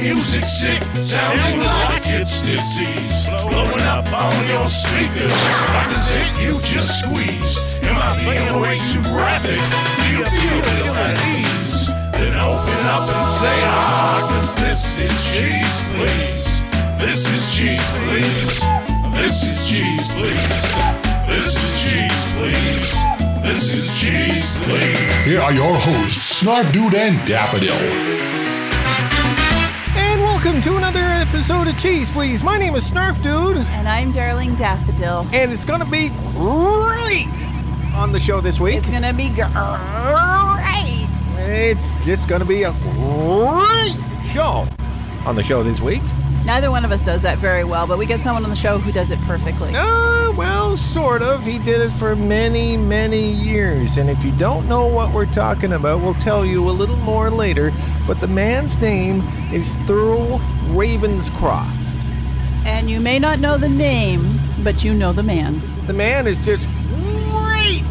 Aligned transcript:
music 0.00 0.44
sick? 0.44 0.82
Sounding 1.02 1.60
like 1.60 2.02
it's 2.06 2.42
disease. 2.42 3.26
Blowing 3.48 3.86
up 3.86 4.06
on 4.12 4.48
your 4.48 4.68
speakers. 4.68 5.32
Like 5.74 5.90
a 5.90 5.94
zit 5.94 6.30
you 6.42 6.60
just 6.62 7.04
squeezed. 7.04 7.62
Am 7.84 7.96
I 7.96 8.10
being 8.18 8.60
way 8.60 8.78
too 8.90 9.02
graphic? 9.14 9.60
Do 10.00 10.06
you 10.10 10.24
feel 10.24 10.60
ill 10.86 10.94
at 10.94 11.18
ease? 11.36 11.86
Then 12.12 12.34
open 12.38 12.86
up 12.86 13.08
and 13.08 13.26
say 13.26 13.58
ah, 13.64 14.28
cause 14.30 14.54
this 14.56 14.98
is 14.98 15.18
cheese, 15.36 15.82
please. 15.94 16.64
This 16.98 17.26
is 17.30 17.54
cheese, 17.54 17.90
please. 18.04 18.60
This 19.14 19.44
is 19.44 19.68
cheese, 19.68 20.14
please. 20.14 21.09
This 21.30 21.56
is 21.56 21.90
cheese, 21.90 22.32
please. 22.34 22.92
This 23.42 23.74
is 23.76 24.00
cheese, 24.00 24.56
please. 24.64 25.24
Here 25.24 25.40
are 25.40 25.52
your 25.52 25.74
hosts, 25.74 26.42
Snarfdude 26.42 26.94
and 26.94 27.26
Daffodil. 27.26 27.72
And 29.96 30.20
welcome 30.22 30.60
to 30.62 30.76
another 30.76 31.00
episode 31.00 31.68
of 31.68 31.78
Cheeze 31.78 32.10
Pleeze. 32.10 32.42
My 32.42 32.56
name 32.58 32.74
is 32.74 32.90
Snarfdude, 32.90 33.64
And 33.64 33.88
I'm 33.88 34.12
Darling 34.12 34.54
Daffodil. 34.56 35.26
and 35.32 35.52
it's 35.52 35.64
gonna 35.64 35.84
be 35.86 36.08
great 36.34 37.28
on 37.94 38.12
the 38.12 38.20
show 38.20 38.40
this 38.40 38.60
week. 38.60 38.76
It's 38.76 38.88
gonna 38.88 39.12
be 39.14 39.28
great. 39.28 39.46
It's 41.48 41.92
just 42.04 42.28
gonna 42.28 42.44
be 42.44 42.64
a 42.64 42.72
great 42.72 43.96
show 44.32 44.66
on 45.26 45.34
the 45.36 45.42
show 45.42 45.62
this 45.62 45.80
week. 45.80 46.02
Neither 46.44 46.70
one 46.70 46.84
of 46.84 46.92
us 46.92 47.04
does 47.04 47.22
that 47.22 47.38
very 47.38 47.64
well, 47.64 47.86
but 47.86 47.98
we 47.98 48.06
get 48.06 48.20
someone 48.20 48.44
on 48.44 48.50
the 48.50 48.56
show 48.56 48.78
who 48.78 48.90
does 48.92 49.10
it 49.10 49.18
perfectly. 49.22 49.72
Uh, 50.30 50.36
well, 50.36 50.76
sort 50.76 51.22
of. 51.22 51.44
He 51.44 51.58
did 51.58 51.80
it 51.80 51.90
for 51.90 52.14
many, 52.16 52.76
many 52.76 53.32
years. 53.32 53.96
And 53.96 54.08
if 54.08 54.24
you 54.24 54.32
don't 54.32 54.68
know 54.68 54.86
what 54.86 55.12
we're 55.12 55.26
talking 55.26 55.72
about, 55.72 56.00
we'll 56.00 56.14
tell 56.14 56.44
you 56.44 56.68
a 56.68 56.70
little 56.70 56.96
more 56.98 57.30
later. 57.30 57.72
But 58.06 58.20
the 58.20 58.28
man's 58.28 58.80
name 58.80 59.20
is 59.52 59.70
Thurl 59.86 60.38
Ravenscroft. 60.68 61.76
And 62.66 62.90
you 62.90 63.00
may 63.00 63.18
not 63.18 63.40
know 63.40 63.56
the 63.56 63.68
name, 63.68 64.38
but 64.62 64.84
you 64.84 64.92
know 64.94 65.12
the 65.12 65.22
man, 65.22 65.60
The 65.86 65.92
man 65.94 66.26
is 66.26 66.40
just 66.44 66.66
great. 66.88 67.82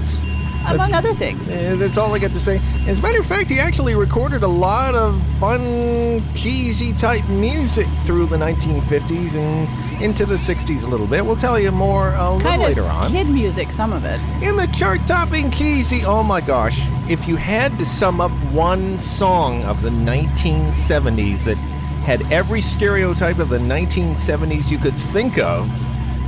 among 0.67 0.94
other 0.94 1.14
things. 1.14 1.52
Uh, 1.52 1.76
that's 1.78 1.98
all 1.98 2.14
I 2.14 2.20
got 2.20 2.32
to 2.32 2.40
say. 2.40 2.62
As 2.88 3.00
a 3.00 3.02
matter 3.02 3.20
of 3.20 3.26
fact, 3.26 3.50
he 3.50 3.60
actually 3.60 3.95
recorded 3.95 4.44
a 4.44 4.48
lot 4.48 4.94
of 4.94 5.22
fun, 5.40 6.22
cheesy 6.36 6.94
type 6.94 7.28
music 7.30 7.88
through 8.06 8.28
the 8.28 8.38
1950s 8.38 9.36
and 9.36 9.67
into 10.02 10.25
the 10.25 10.36
60s 10.36 10.86
a 10.86 10.88
little 10.88 11.08
bit. 11.08 11.25
We'll 11.25 11.36
tell 11.36 11.59
you 11.59 11.72
more 11.72 12.14
a 12.14 12.33
little 12.33 12.39
Kind 12.39 12.61
later 12.61 12.81
of 12.81 12.88
on. 12.92 13.11
kid 13.11 13.30
music, 13.30 13.72
some 13.72 13.92
of 13.94 14.05
it. 14.05 14.19
In 14.42 14.55
the 14.55 14.67
chart 14.67 15.00
topping 15.05 15.52
cheesy, 15.52 16.03
oh 16.05 16.23
my 16.23 16.39
gosh, 16.42 16.80
if 17.09 17.28
you 17.28 17.36
had 17.36 17.78
to 17.80 17.86
sum 17.86 18.22
up 18.22 18.31
one 18.53 18.97
song 19.00 19.64
of 19.64 19.81
the 19.81 19.89
1970s 19.89 21.44
that 21.44 21.58
had 22.05 22.22
every 22.31 22.61
stereotype 22.61 23.39
of 23.39 23.50
the 23.50 23.58
1970s 23.58 24.72
you 24.72 24.77
could 24.77 24.94
think 24.94 25.38
of, 25.38 25.70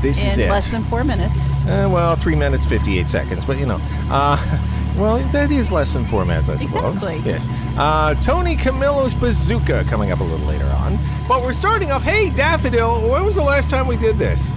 this 0.02 0.24
is 0.24 0.38
In 0.38 0.46
it. 0.46 0.50
less 0.50 0.72
than 0.72 0.84
four 0.84 1.04
minutes. 1.04 1.48
Uh, 1.66 1.88
well, 1.92 2.16
three 2.16 2.36
minutes, 2.36 2.66
58 2.66 3.08
seconds, 3.08 3.46
but 3.46 3.58
you 3.58 3.66
know. 3.66 3.80
Uh, 4.10 4.38
well, 4.98 5.18
that 5.32 5.52
is 5.52 5.72
less 5.72 5.94
than 5.94 6.06
four 6.06 6.26
minutes, 6.26 6.50
I 6.50 6.56
suppose. 6.56 6.96
Exactly. 6.96 7.22
Yes. 7.30 7.48
Uh, 7.78 8.16
Tony 8.22 8.56
Camillo's 8.56 9.14
Bazooka 9.14 9.86
coming 9.86 10.12
up 10.12 10.20
a 10.20 10.24
little 10.24 10.46
later 10.46 10.66
on. 10.66 10.98
But 11.28 11.42
we're 11.44 11.54
starting 11.54 11.92
off. 11.92 12.04
Hey, 12.04 12.30
Daffodil, 12.30 13.10
when 13.10 13.26
was 13.26 13.36
the 13.36 13.44
last 13.44 13.70
time 13.70 13.88
we 13.88 13.96
did 13.96 14.18
this? 14.18 14.52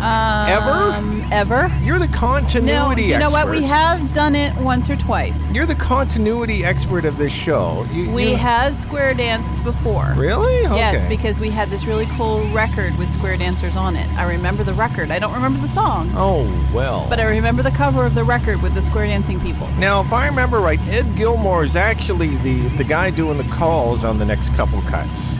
Um, 0.00 1.26
ever? 1.32 1.70
You're 1.82 1.98
the 1.98 2.08
continuity 2.08 3.02
No, 3.08 3.12
you 3.14 3.18
know 3.18 3.30
what? 3.30 3.48
We 3.48 3.62
have 3.62 4.12
done 4.12 4.34
it 4.36 4.54
once 4.56 4.90
or 4.90 4.96
twice. 4.96 5.52
You're 5.54 5.66
the 5.66 5.74
continuity 5.74 6.64
expert 6.64 7.04
of 7.04 7.16
this 7.16 7.32
show. 7.32 7.86
You, 7.92 8.10
we 8.10 8.30
you- 8.30 8.36
have 8.36 8.76
square 8.76 9.14
danced 9.14 9.62
before. 9.64 10.12
Really? 10.16 10.66
Okay. 10.66 10.76
Yes, 10.76 11.04
because 11.08 11.40
we 11.40 11.50
had 11.50 11.68
this 11.68 11.86
really 11.86 12.06
cool 12.16 12.44
record 12.48 12.96
with 12.98 13.08
square 13.10 13.36
dancers 13.36 13.76
on 13.76 13.96
it. 13.96 14.08
I 14.18 14.24
remember 14.30 14.64
the 14.64 14.74
record. 14.74 15.10
I 15.10 15.18
don't 15.18 15.32
remember 15.34 15.58
the 15.60 15.68
song, 15.68 16.10
Oh, 16.14 16.44
well. 16.74 17.06
but 17.08 17.18
I 17.20 17.24
remember 17.24 17.62
the 17.62 17.70
cover 17.70 18.04
of 18.04 18.14
the 18.14 18.24
record 18.24 18.62
with 18.62 18.74
the 18.74 18.82
square 18.82 19.06
dancing 19.06 19.40
people. 19.40 19.68
Now, 19.78 20.00
if 20.02 20.12
I 20.12 20.26
remember 20.26 20.58
right, 20.58 20.80
Ed 20.88 21.16
Gilmore 21.16 21.64
is 21.64 21.76
actually 21.76 22.36
the, 22.36 22.60
the 22.76 22.84
guy 22.84 23.10
doing 23.10 23.38
the 23.38 23.44
calls 23.44 24.04
on 24.04 24.18
the 24.18 24.24
next 24.24 24.50
couple 24.54 24.80
cuts. 24.82 25.36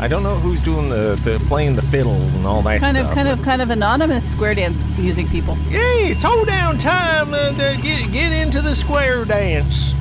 I 0.00 0.06
don't 0.06 0.22
know 0.22 0.36
who's 0.36 0.62
doing 0.62 0.88
the, 0.88 1.18
the 1.24 1.38
playing 1.48 1.74
the 1.74 1.82
fiddle 1.82 2.12
and 2.14 2.46
all 2.46 2.62
that 2.62 2.80
Kind 2.80 2.96
stuff. 2.96 3.08
of, 3.08 3.14
kind 3.14 3.28
of, 3.28 3.42
kind 3.42 3.60
of 3.62 3.70
anonymous 3.70 4.30
square 4.30 4.54
dance 4.54 4.82
music 4.96 5.28
people. 5.28 5.56
Yeah, 5.68 5.80
it's 5.82 6.22
hold 6.22 6.46
down 6.46 6.78
time 6.78 7.34
uh, 7.34 7.50
to 7.50 7.80
get 7.82 8.12
get 8.12 8.30
into 8.32 8.60
the 8.62 8.76
square 8.76 9.24
dance. 9.24 9.94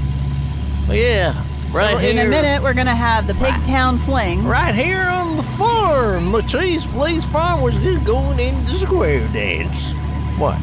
Yeah, 0.89 1.33
right 1.71 1.93
So 1.93 1.97
in 1.99 2.19
a 2.19 2.29
minute, 2.29 2.61
we're 2.61 2.75
gonna 2.75 2.95
have 2.95 3.25
the 3.27 3.33
Pigtown 3.33 3.99
Fling. 3.99 4.45
Right 4.45 4.73
here 4.75 5.01
on 5.01 5.35
the 5.35 5.43
farm, 5.43 6.31
the 6.31 6.41
cheese 6.43 6.85
place 6.85 7.25
farmers 7.25 7.75
is 7.83 7.97
going 7.99 8.39
into 8.39 8.71
the 8.73 8.79
square 8.79 9.27
dance. 9.29 9.93
What? 10.37 10.59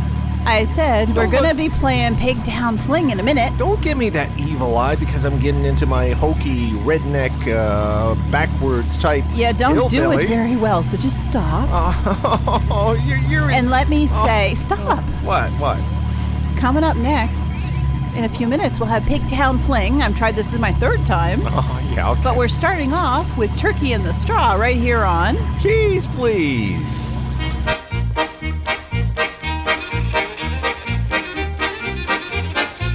I 0.47 0.65
said 0.65 1.09
we're 1.09 1.25
Don't 1.25 1.33
gonna 1.33 1.49
look- 1.49 1.57
be 1.57 1.69
playing 1.71 2.15
Pigtown 2.15 2.79
Fling 2.79 3.11
in 3.11 3.19
a 3.19 3.23
minute. 3.23 3.53
Don't 3.59 3.81
give 3.83 3.99
me 3.99 4.11
that 4.11 4.31
evil 4.39 4.77
eye 4.77 4.95
because 4.95 5.25
I'm 5.25 5.39
getting 5.41 5.65
into 5.65 5.87
my 5.87 6.11
hokey 6.11 6.71
redneck 6.71 7.34
uh, 7.47 8.15
backwards 8.31 8.99
type. 8.99 9.25
Yeah, 9.35 9.53
don't 9.53 9.91
do 9.91 10.13
it 10.13 10.29
very 10.29 10.57
well. 10.57 10.83
So 10.83 10.97
just 10.97 11.25
stop 11.25 11.69
Oh, 12.71 13.01
you're, 13.07 13.19
you're 13.19 13.51
and 13.51 13.71
let 13.71 13.89
me 13.89 14.07
say 14.07 14.55
stop. 14.55 15.03
What? 15.23 15.51
What? 15.53 15.79
Coming 16.59 16.85
up 16.85 16.97
next. 16.97 17.53
In 18.17 18.25
a 18.25 18.29
few 18.29 18.47
minutes, 18.47 18.79
we'll 18.79 18.89
have 18.89 19.03
Pigtown 19.03 19.59
Fling. 19.61 20.01
I've 20.01 20.17
tried 20.17 20.37
this 20.37 20.53
is 20.53 20.61
my 20.61 20.73
third 20.73 21.05
time. 21.05 21.41
Oh, 21.47 21.91
yeah, 21.95 22.11
okay. 22.11 22.21
But 22.23 22.37
we're 22.37 22.49
starting 22.49 22.93
off 22.93 23.37
with 23.37 23.57
Turkey 23.57 23.93
in 23.93 24.03
the 24.03 24.13
Straw 24.13 24.55
right 24.55 24.77
here 24.77 25.03
on. 25.05 25.37
Cheese, 25.61 26.07
please. 26.09 27.15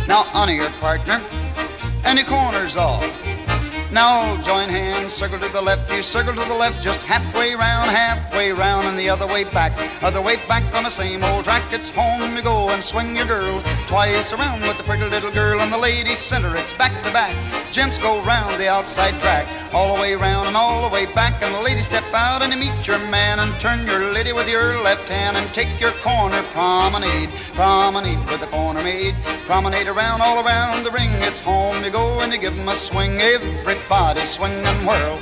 Now 0.07 0.27
honor 0.33 0.53
your 0.53 0.69
partner, 0.81 1.21
and 2.03 2.17
your 2.17 2.27
corners 2.27 2.75
all. 2.75 3.03
Now 3.91 4.39
join 4.43 4.69
hands, 4.69 5.13
circle 5.13 5.39
to 5.39 5.49
the 5.49 5.61
left, 5.61 5.91
you 5.91 6.03
circle 6.03 6.33
to 6.33 6.47
the 6.47 6.53
left, 6.53 6.79
just 6.79 7.01
halfway 7.01 7.55
round, 7.55 7.89
halfway 7.89 8.51
round, 8.51 8.85
and 8.85 8.99
the 8.99 9.09
other 9.09 9.25
way 9.25 9.45
back. 9.45 9.73
Other 10.03 10.21
way 10.21 10.35
back 10.47 10.75
on 10.75 10.83
the 10.83 10.91
same 10.91 11.23
old 11.23 11.45
track, 11.45 11.73
it's 11.73 11.89
home 11.89 12.35
you 12.35 12.43
go 12.43 12.69
and 12.69 12.83
swing 12.83 13.15
your 13.15 13.25
girl. 13.25 13.63
Twice 13.87 14.31
around 14.31 14.61
with 14.61 14.77
the 14.77 14.83
pretty 14.83 15.05
little 15.05 15.31
girl 15.31 15.59
in 15.61 15.71
the 15.71 15.77
lady 15.77 16.13
center, 16.13 16.55
it's 16.55 16.71
back 16.73 17.03
to 17.03 17.11
back. 17.11 17.35
Gents 17.71 17.97
go 17.97 18.21
round 18.23 18.59
the 18.59 18.67
outside 18.69 19.19
track, 19.21 19.47
all 19.73 19.95
the 19.95 20.01
way 20.01 20.13
round 20.13 20.47
and 20.47 20.55
all 20.55 20.87
the 20.87 20.93
way 20.93 21.07
back, 21.07 21.41
and 21.41 21.53
the 21.55 21.61
lady 21.61 21.81
step 21.81 22.03
out 22.13 22.43
and 22.43 22.53
you 22.53 22.59
meet 22.59 22.87
your 22.87 22.99
man 23.09 23.39
and 23.39 23.59
turn 23.59 23.87
your 23.87 24.13
lady 24.13 24.33
with 24.33 24.47
your 24.47 24.79
left 24.83 25.09
hand 25.09 25.35
and 25.35 25.51
take 25.53 25.79
your 25.81 25.91
corner 26.03 26.43
promenade. 26.53 27.29
Promenade 27.55 28.23
with 28.29 28.39
the 28.39 28.47
corner 28.47 28.83
maid. 28.83 29.15
Promenade 29.47 29.87
around 29.87 30.21
all 30.21 30.45
around 30.45 30.83
the 30.83 30.91
ring, 30.91 31.09
it's 31.23 31.39
home 31.39 31.83
you 31.83 31.89
go 31.89 32.19
and 32.19 32.31
you 32.31 32.37
give 32.37 32.57
'em 32.57 32.69
a 32.69 32.75
swing. 32.75 33.19
Everybody 33.79 34.25
swing 34.25 34.51
and 34.51 34.87
whirl. 34.87 35.19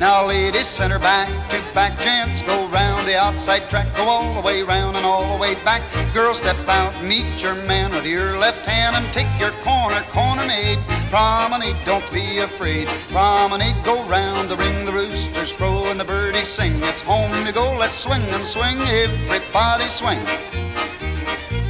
Now, 0.00 0.26
ladies, 0.26 0.66
center 0.66 0.98
back 0.98 1.28
to 1.50 1.74
back. 1.74 1.98
Gents, 2.00 2.42
go 2.42 2.66
round 2.68 3.06
the 3.06 3.16
outside 3.16 3.70
track. 3.70 3.94
Go 3.96 4.04
all 4.04 4.34
the 4.34 4.40
way 4.40 4.62
round 4.62 4.96
and 4.96 5.06
all 5.06 5.32
the 5.32 5.40
way 5.40 5.54
back. 5.64 5.82
Girls, 6.12 6.38
step 6.38 6.56
out, 6.68 6.92
meet 7.02 7.42
your 7.42 7.54
man 7.54 7.92
with 7.92 8.04
your 8.04 8.38
left 8.38 8.66
hand 8.66 8.96
and 8.96 9.14
take 9.14 9.28
your 9.38 9.52
corner, 9.62 10.02
corner 10.10 10.46
maid. 10.46 10.78
Promenade, 11.10 11.76
don't 11.86 12.12
be 12.12 12.38
afraid. 12.38 12.88
Promenade, 13.08 13.82
go 13.84 14.04
round 14.04 14.50
the 14.50 14.56
ring. 14.56 14.84
The 14.84 14.92
roosters 14.92 15.52
crow 15.52 15.84
and 15.86 15.98
the 15.98 16.04
birdies 16.04 16.48
sing. 16.48 16.82
It's 16.82 17.00
home 17.02 17.46
you 17.46 17.52
go. 17.52 17.72
Let's 17.78 17.96
swing 17.96 18.22
and 18.30 18.46
swing. 18.46 18.78
Everybody 18.80 19.88
swing. 19.88 20.20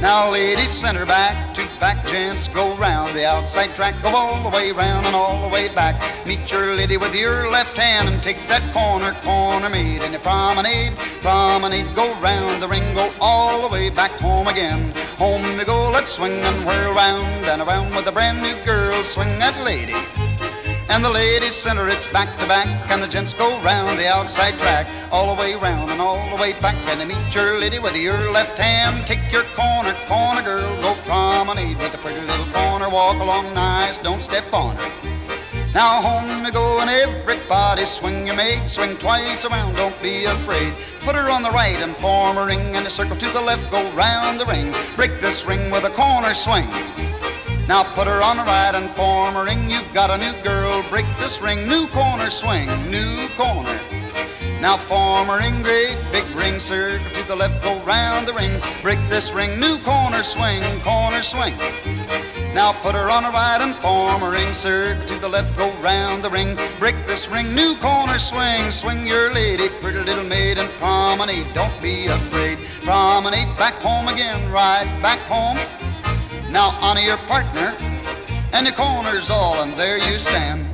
Now, 0.01 0.31
ladies, 0.31 0.71
center 0.71 1.05
back 1.05 1.53
to 1.53 1.69
back. 1.79 2.07
Gents, 2.07 2.47
go 2.47 2.75
round 2.75 3.15
the 3.15 3.23
outside 3.23 3.75
track. 3.75 4.01
Go 4.01 4.09
all 4.09 4.41
the 4.41 4.49
way 4.49 4.71
round 4.71 5.05
and 5.05 5.15
all 5.15 5.47
the 5.47 5.53
way 5.53 5.69
back. 5.69 6.25
Meet 6.25 6.51
your 6.51 6.73
lady 6.73 6.97
with 6.97 7.13
your 7.13 7.51
left 7.51 7.77
hand 7.77 8.09
and 8.09 8.21
take 8.23 8.47
that 8.47 8.73
corner, 8.73 9.13
corner 9.21 9.69
maid. 9.69 10.01
And 10.01 10.11
you 10.11 10.17
promenade, 10.17 10.97
promenade, 11.21 11.93
go 11.93 12.19
round 12.19 12.63
the 12.63 12.67
ring. 12.67 12.95
Go 12.95 13.13
all 13.21 13.61
the 13.61 13.67
way 13.67 13.91
back 13.91 14.11
home 14.13 14.47
again. 14.47 14.89
Home 15.17 15.43
we 15.55 15.63
go, 15.65 15.91
let's 15.91 16.13
swing 16.13 16.33
and 16.33 16.65
whirl 16.65 16.95
round 16.95 17.45
and 17.45 17.61
around 17.61 17.95
with 17.95 18.07
a 18.07 18.11
brand 18.11 18.41
new 18.41 18.55
girl. 18.65 19.03
Swing 19.03 19.37
that 19.37 19.63
lady. 19.63 19.93
And 20.91 21.05
the 21.05 21.09
ladies 21.09 21.55
center, 21.55 21.87
it's 21.87 22.05
back 22.05 22.37
to 22.37 22.45
back, 22.47 22.67
and 22.91 23.01
the 23.01 23.07
gents 23.07 23.33
go 23.33 23.61
round 23.61 23.97
the 23.97 24.07
outside 24.07 24.59
track, 24.59 24.85
all 25.09 25.33
the 25.33 25.39
way 25.39 25.55
round 25.55 25.89
and 25.89 26.01
all 26.01 26.29
the 26.29 26.35
way 26.35 26.51
back. 26.51 26.75
And 26.89 26.99
they 26.99 27.05
meet 27.05 27.33
your 27.33 27.57
lady 27.57 27.79
with 27.79 27.95
your 27.95 28.29
left 28.29 28.59
hand. 28.59 29.07
Take 29.07 29.31
your 29.31 29.45
corner, 29.55 29.95
corner 30.05 30.41
girl, 30.41 30.81
go 30.81 30.95
promenade 31.05 31.77
with 31.77 31.93
the 31.93 31.97
pretty 31.99 32.19
little 32.19 32.45
corner. 32.47 32.89
Walk 32.89 33.21
along 33.21 33.53
nice, 33.53 33.99
don't 33.99 34.21
step 34.21 34.53
on 34.53 34.75
her. 34.75 34.91
Now 35.73 36.01
home 36.01 36.45
you 36.45 36.51
go 36.51 36.81
and 36.81 36.89
everybody 36.89 37.85
swing 37.85 38.27
your 38.27 38.35
maid, 38.35 38.69
swing 38.69 38.97
twice 38.97 39.45
around, 39.45 39.75
don't 39.77 39.99
be 40.01 40.25
afraid. 40.25 40.73
Put 41.05 41.15
her 41.15 41.31
on 41.31 41.41
the 41.41 41.51
right 41.51 41.77
and 41.77 41.95
form 41.95 42.37
a 42.37 42.45
ring, 42.45 42.75
and 42.75 42.85
a 42.85 42.89
circle 42.89 43.15
to 43.15 43.29
the 43.29 43.41
left, 43.41 43.71
go 43.71 43.89
round 43.93 44.41
the 44.41 44.45
ring. 44.45 44.75
Break 44.97 45.21
this 45.21 45.45
ring 45.45 45.71
with 45.71 45.85
a 45.85 45.89
corner 45.91 46.33
swing. 46.33 46.67
Now 47.67 47.83
put 47.83 48.07
her 48.07 48.21
on 48.21 48.37
the 48.37 48.43
right 48.43 48.73
and 48.73 48.89
form 48.91 49.35
a 49.35 49.43
ring. 49.43 49.69
You've 49.69 49.93
got 49.93 50.09
a 50.09 50.17
new 50.17 50.33
girl. 50.43 50.83
Break 50.89 51.05
this 51.19 51.41
ring. 51.41 51.67
New 51.67 51.87
corner 51.87 52.29
swing. 52.29 52.67
New 52.89 53.27
corner. 53.35 53.79
Now 54.61 54.77
form 54.77 55.31
a 55.31 55.37
ring, 55.37 55.63
great 55.63 55.97
big 56.11 56.23
ring, 56.35 56.59
circle 56.59 57.09
to 57.15 57.27
the 57.27 57.35
left, 57.35 57.63
go 57.63 57.81
round 57.83 58.27
the 58.27 58.33
ring. 58.33 58.61
Break 58.83 58.99
this 59.09 59.31
ring, 59.31 59.59
new 59.59 59.79
corner 59.79 60.21
swing, 60.21 60.61
corner 60.81 61.23
swing. 61.23 61.57
Now 62.53 62.71
put 62.71 62.93
her 62.93 63.09
on 63.09 63.23
the 63.23 63.29
right 63.29 63.59
and 63.59 63.75
form 63.77 64.21
a 64.21 64.29
ring, 64.29 64.53
circle 64.53 65.03
to 65.07 65.17
the 65.17 65.27
left, 65.27 65.57
go 65.57 65.71
round 65.81 66.23
the 66.23 66.29
ring. 66.29 66.55
Break 66.77 66.95
this 67.07 67.27
ring, 67.27 67.55
new 67.55 67.75
corner 67.77 68.19
swing, 68.19 68.69
swing 68.69 69.07
your 69.07 69.33
lady, 69.33 69.67
pretty 69.79 69.97
little 69.97 70.25
maid, 70.25 70.59
and 70.59 70.69
promenade. 70.73 71.51
Don't 71.55 71.81
be 71.81 72.05
afraid. 72.05 72.59
Promenade 72.83 73.57
back 73.57 73.73
home 73.75 74.09
again, 74.09 74.51
right 74.51 74.85
back 75.01 75.19
home. 75.21 75.57
Now 76.51 76.77
honor 76.81 76.99
your 76.99 77.15
partner, 77.17 77.73
and 78.51 78.67
the 78.67 78.73
corner's 78.73 79.29
all, 79.29 79.63
and 79.63 79.73
there 79.79 79.97
you 79.97 80.19
stand. 80.19 80.67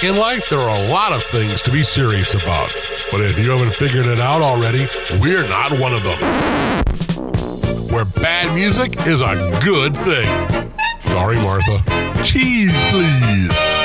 In 0.00 0.16
life, 0.16 0.48
there 0.48 0.60
are 0.60 0.78
a 0.78 0.88
lot 0.88 1.12
of 1.12 1.24
things 1.24 1.62
to 1.62 1.72
be 1.72 1.82
serious 1.82 2.34
about. 2.34 2.72
But 3.10 3.22
if 3.22 3.36
you 3.36 3.50
haven't 3.50 3.74
figured 3.74 4.06
it 4.06 4.20
out 4.20 4.42
already, 4.42 4.86
we're 5.20 5.48
not 5.48 5.72
one 5.80 5.92
of 5.92 6.04
them. 6.04 6.20
Where 7.90 8.04
bad 8.04 8.54
music 8.54 8.94
is 9.04 9.20
a 9.20 9.34
good 9.64 9.96
thing. 9.96 10.70
Sorry, 11.10 11.36
Martha. 11.36 11.82
Cheese, 12.22 12.80
please. 12.90 13.75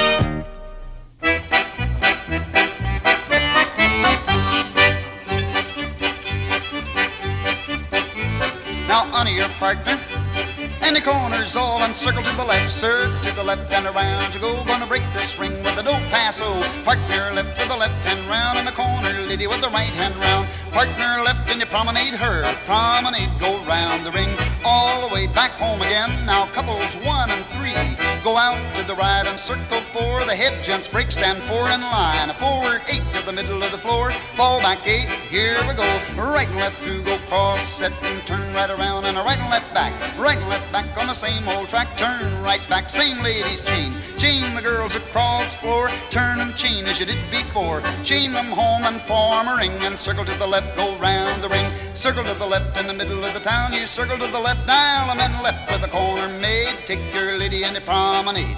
The 11.02 11.12
corners 11.12 11.56
all 11.56 11.82
encircle 11.84 12.22
to 12.22 12.36
the 12.36 12.46
left, 12.46 12.72
circle 12.72 13.20
to 13.24 13.36
the 13.36 13.44
left 13.44 13.72
and 13.72 13.88
around. 13.88 14.34
You 14.34 14.40
go, 14.40 14.64
gonna 14.66 14.86
break 14.86 15.04
this 15.14 15.40
ring 15.40 15.52
with 15.64 15.78
a 15.78 15.84
do 15.84 15.92
paso. 16.10 16.44
Oh. 16.46 16.82
Partner 16.86 17.32
left 17.34 17.58
with 17.58 17.70
the 17.70 17.78
left 17.78 17.96
hand 18.06 18.22
round, 18.30 18.60
and 18.60 18.68
the 18.68 18.72
corner 18.72 19.14
lady 19.28 19.48
with 19.48 19.62
the 19.62 19.70
right 19.70 19.94
hand 19.98 20.16
round. 20.18 20.48
Partner 20.72 21.24
left 21.24 21.52
and 21.52 21.60
you 21.60 21.66
promenade 21.66 22.14
her. 22.14 22.44
Promenade, 22.66 23.30
go 23.40 23.64
round 23.66 24.06
the 24.06 24.12
ring, 24.12 24.30
all 24.64 25.08
the 25.08 25.14
way 25.14 25.28
back 25.28 25.52
home 25.52 25.82
again. 25.82 26.10
Now 26.26 26.46
couples 26.48 26.96
one 26.96 27.30
and 27.30 27.46
three 27.46 27.76
go 28.24 28.38
out 28.38 28.60
to 28.76 28.84
the 28.86 28.96
right 28.96 29.26
and 29.26 29.40
circle 29.40 29.82
four. 29.82 30.24
The 30.26 30.36
head 30.36 30.64
gents 30.64 30.88
break, 30.88 31.12
stand 31.12 31.40
four 31.44 31.70
in 31.70 31.82
line. 31.82 32.30
A 32.30 32.34
forward 32.34 32.82
eight 32.88 33.04
to 33.14 33.26
the 33.26 33.34
middle 33.34 33.62
of 33.62 33.72
the 33.72 33.78
floor. 33.78 34.12
Fall 34.36 34.60
back 34.60 34.86
eight, 34.88 35.10
here 35.30 35.58
we 35.68 35.74
go. 35.74 35.90
Right 36.16 36.48
and 36.48 36.58
left 36.58 36.82
through, 36.82 37.04
go 37.04 37.18
cross, 37.28 37.64
set 37.64 37.92
and 38.04 38.26
turn 38.28 38.54
right 38.54 38.70
around, 38.70 39.06
and 39.06 39.18
a 39.18 39.22
right 39.22 39.40
and 39.40 39.50
left 39.50 39.74
back. 39.74 39.94
Right 40.18 40.38
and 40.38 40.50
left 40.50 40.72
back 40.72 40.94
the 41.12 41.16
same 41.16 41.46
old 41.50 41.68
track. 41.68 41.98
Turn 41.98 42.42
right 42.42 42.62
back, 42.70 42.90
same 42.90 43.22
ladies 43.22 43.60
chain. 43.60 43.94
Chain 44.18 44.56
the 44.56 44.62
girls 44.62 44.96
across 44.96 45.54
floor. 45.54 45.90
Turn 46.10 46.40
and 46.40 46.56
chain 46.56 46.86
as 46.86 47.02
you 47.02 47.06
did 47.06 47.20
before. 47.30 47.82
Chain 48.02 48.32
them 48.32 48.46
home 48.46 48.84
and 48.84 49.02
form 49.02 49.46
a 49.50 49.58
ring 49.58 49.76
and 49.82 50.00
circle 50.00 50.24
to 50.24 50.34
the 50.40 50.48
left, 50.48 50.74
go 50.78 50.98
round 51.00 51.44
the 51.44 51.50
ring. 51.50 51.70
Circle 51.94 52.24
to 52.24 52.34
the 52.36 52.48
left 52.48 52.80
in 52.80 52.88
the 52.88 52.94
middle 52.94 53.26
of 53.26 53.34
the 53.34 53.42
town. 53.42 53.74
You 53.74 53.86
circle 53.88 54.18
to 54.20 54.28
the 54.32 54.40
left 54.40 54.66
now, 54.66 55.12
and 55.12 55.20
then 55.20 55.34
left 55.44 55.70
with 55.70 55.82
the 55.82 55.90
corner 55.90 56.30
made. 56.40 56.76
Take 56.86 57.04
your 57.14 57.38
lady 57.38 57.66
and 57.66 57.76
you 57.76 57.82
promenade. 57.82 58.58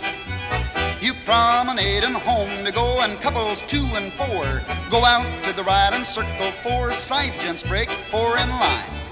You 1.02 1.14
promenade 1.26 2.04
and 2.04 2.16
home 2.16 2.54
you 2.64 2.72
go, 2.72 3.02
and 3.02 3.20
couples 3.20 3.62
two 3.62 3.88
and 3.98 4.14
four 4.14 4.62
go 4.92 5.04
out 5.04 5.26
to 5.46 5.54
the 5.54 5.64
right 5.64 5.90
and 5.92 6.06
circle 6.06 6.52
four. 6.62 6.94
Side 6.94 7.34
gents 7.40 7.64
break 7.64 7.90
four 7.90 8.38
in 8.38 8.50
line. 8.50 9.03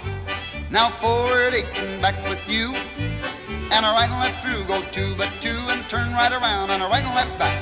Now 0.71 0.87
forward 0.87 1.53
eight 1.53 1.67
and 1.75 2.01
back 2.01 2.15
with 2.29 2.47
you. 2.47 2.73
And 3.75 3.85
a 3.85 3.91
right 3.91 4.09
and 4.09 4.21
left 4.21 4.41
through, 4.41 4.63
go 4.63 4.81
two 4.93 5.13
but 5.17 5.29
two 5.41 5.59
and 5.67 5.83
turn 5.89 6.13
right 6.13 6.31
around 6.31 6.69
and 6.69 6.81
a 6.81 6.87
right 6.87 7.03
and 7.03 7.13
left 7.13 7.37
back. 7.37 7.59